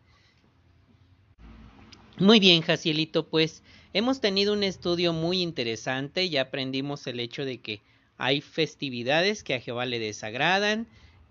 [2.18, 3.64] Muy bien, Jacielito, pues
[3.94, 7.82] hemos tenido un estudio muy interesante, ya aprendimos el hecho de que
[8.18, 10.86] hay festividades que a Jehová le desagradan,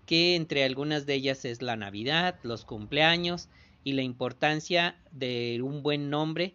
[0.05, 3.47] que entre algunas de ellas es la Navidad, los cumpleaños
[3.85, 6.53] y la importancia de un buen nombre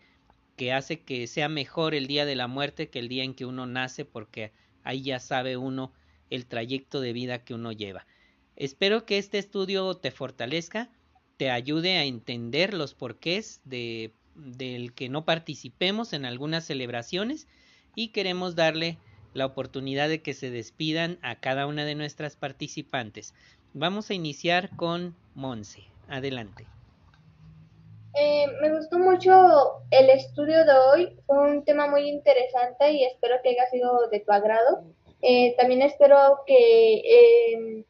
[0.56, 3.44] que hace que sea mejor el día de la muerte que el día en que
[3.44, 4.52] uno nace porque
[4.82, 5.92] ahí ya sabe uno
[6.30, 8.06] el trayecto de vida que uno lleva.
[8.56, 10.90] Espero que este estudio te fortalezca,
[11.36, 17.48] te ayude a entender los porqués de del que no participemos en algunas celebraciones
[17.94, 18.98] y queremos darle
[19.34, 23.34] la oportunidad de que se despidan a cada una de nuestras participantes.
[23.74, 25.84] Vamos a iniciar con Monse.
[26.08, 26.66] Adelante.
[28.18, 29.30] Eh, me gustó mucho
[29.90, 34.20] el estudio de hoy, fue un tema muy interesante y espero que haya sido de
[34.20, 34.84] tu agrado.
[35.20, 37.84] Eh, también espero que, eh,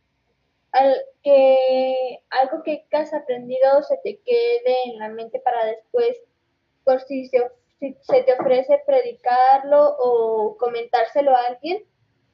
[1.22, 6.16] que algo que has aprendido se te quede en la mente para después,
[6.82, 7.38] por si se,
[7.78, 11.84] si se te ofrece predicarlo o comentárselo a alguien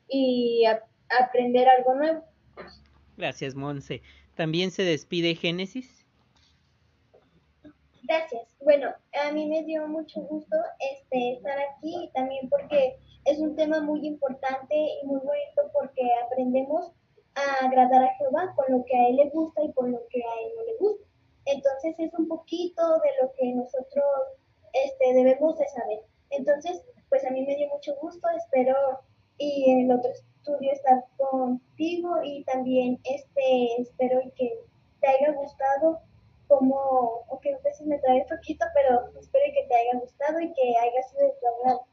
[0.09, 0.65] y
[1.11, 2.25] aprender algo nuevo.
[3.19, 4.01] Gracias, Monse.
[4.35, 6.02] También se despide Génesis.
[8.03, 8.57] Gracias.
[8.61, 8.93] Bueno,
[9.25, 10.57] a mí me dio mucho gusto
[10.93, 16.03] este, estar aquí y también porque es un tema muy importante y muy bonito porque
[16.27, 16.91] aprendemos
[17.35, 20.21] a agradar a Jehová con lo que a Él le gusta y con lo que
[20.21, 21.07] a Él no le gusta.
[21.45, 24.05] Entonces es un poquito de lo que nosotros
[24.73, 26.01] este, debemos de saber.
[26.31, 28.75] Entonces, pues a mí me dio mucho gusto, espero
[29.39, 34.53] y en el otro estudio estar contigo y también este, espero que
[35.01, 36.01] te haya gustado
[36.53, 40.77] como, aunque a veces me trae poquito, pero espero que te haya gustado y que
[40.77, 41.87] haya sido de tu agrado.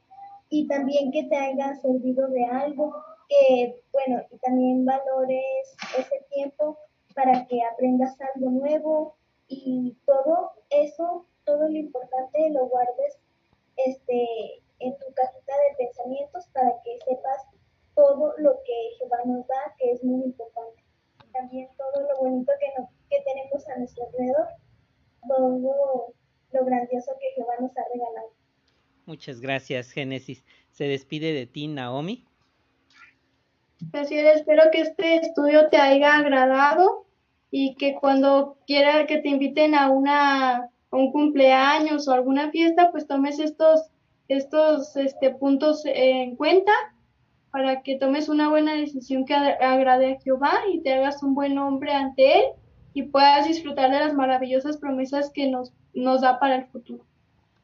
[0.49, 2.93] Y también que te haya servido de algo,
[3.30, 6.78] que, bueno, y también valores ese tiempo
[7.16, 9.16] para que aprendas algo nuevo
[9.47, 13.18] y todo eso, todo lo importante lo guardes
[13.78, 17.47] este, en tu cajita de pensamientos para que sepas
[17.95, 20.84] todo lo que Jehová nos da, que es muy importante.
[21.34, 22.67] También todo lo bonito que,
[23.09, 24.47] que tenemos a nuestro alrededor,
[25.27, 26.13] todo
[26.51, 28.34] lo grandioso que Jehová nos ha regalado.
[29.05, 30.43] Muchas gracias, Génesis.
[30.71, 32.25] Se despide de ti, Naomi.
[33.93, 37.05] Así espero que este estudio te haya agradado
[37.49, 43.07] y que cuando quiera que te inviten a una un cumpleaños o alguna fiesta, pues
[43.07, 43.89] tomes estos
[44.27, 46.71] estos este, puntos en cuenta
[47.52, 51.58] para que tomes una buena decisión que agrade a Jehová y te hagas un buen
[51.58, 52.45] hombre ante Él
[52.93, 57.06] y puedas disfrutar de las maravillosas promesas que nos, nos da para el futuro.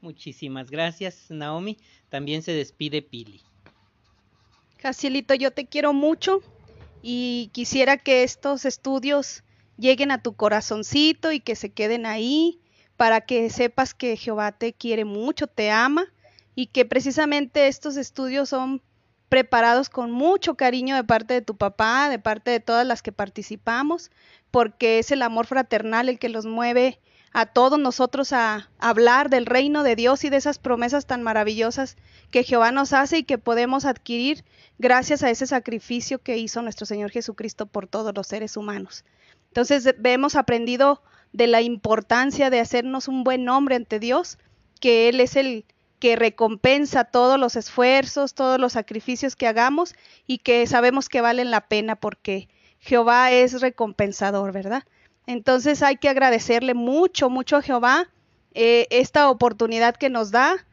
[0.02, 1.78] Muchísimas gracias, Naomi.
[2.10, 3.42] También se despide Pili.
[4.80, 6.42] Jacielito, yo te quiero mucho
[7.02, 9.44] y quisiera que estos estudios
[9.78, 12.60] lleguen a tu corazoncito y que se queden ahí
[12.98, 16.06] para que sepas que Jehová te quiere mucho, te ama
[16.56, 18.82] y que precisamente estos estudios son
[19.36, 23.12] preparados con mucho cariño de parte de tu papá, de parte de todas las que
[23.12, 24.10] participamos,
[24.50, 27.02] porque es el amor fraternal el que los mueve
[27.34, 31.98] a todos nosotros a hablar del reino de Dios y de esas promesas tan maravillosas
[32.32, 34.46] que Jehová nos hace y que podemos adquirir
[34.78, 39.04] gracias a ese sacrificio que hizo nuestro Señor Jesucristo por todos los seres humanos.
[39.50, 44.38] Entonces hemos aprendido de la importancia de hacernos un buen nombre ante Dios,
[44.80, 45.66] que Él es el
[46.00, 49.96] que recompensa todos los esfuerzos, todos los sacrificios que hagamos
[50.28, 54.84] y que sabemos que valen la pena porque Jehová es recompensador, ¿verdad?
[55.28, 58.10] Entonces hay que agradecerle mucho, mucho a Jehová
[58.54, 60.66] eh, esta oportunidad que nos da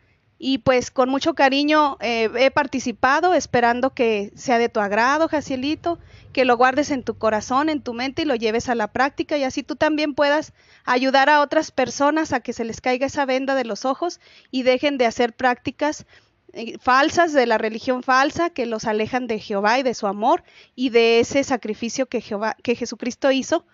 [0.44, 6.00] y pues con mucho cariño eh, he participado esperando que sea de tu agrado, Jacielito,
[6.32, 9.38] que lo guardes en tu corazón, en tu mente y lo lleves a la práctica
[9.38, 10.52] y así tú también puedas
[10.84, 14.18] ayudar a otras personas a que se les caiga esa venda de los ojos
[14.50, 16.06] y dejen de hacer prácticas
[16.54, 20.42] eh, falsas de la religión falsa que los alejan de Jehová y de su amor
[20.74, 23.64] y de ese sacrificio que Jehová que Jesucristo hizo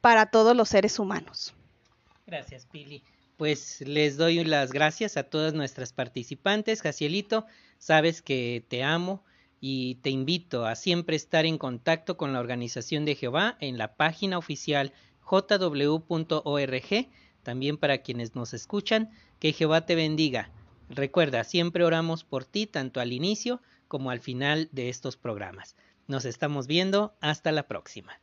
[0.00, 1.54] para todos los seres humanos.
[2.26, 3.04] Gracias, Pili.
[3.36, 6.80] Pues les doy las gracias a todas nuestras participantes.
[6.80, 7.44] Jacielito,
[7.78, 9.24] sabes que te amo
[9.60, 13.96] y te invito a siempre estar en contacto con la Organización de Jehová en la
[13.96, 17.08] página oficial jw.org.
[17.42, 20.50] También para quienes nos escuchan, que Jehová te bendiga.
[20.88, 25.76] Recuerda, siempre oramos por ti tanto al inicio como al final de estos programas.
[26.06, 27.16] Nos estamos viendo.
[27.20, 28.18] Hasta la próxima.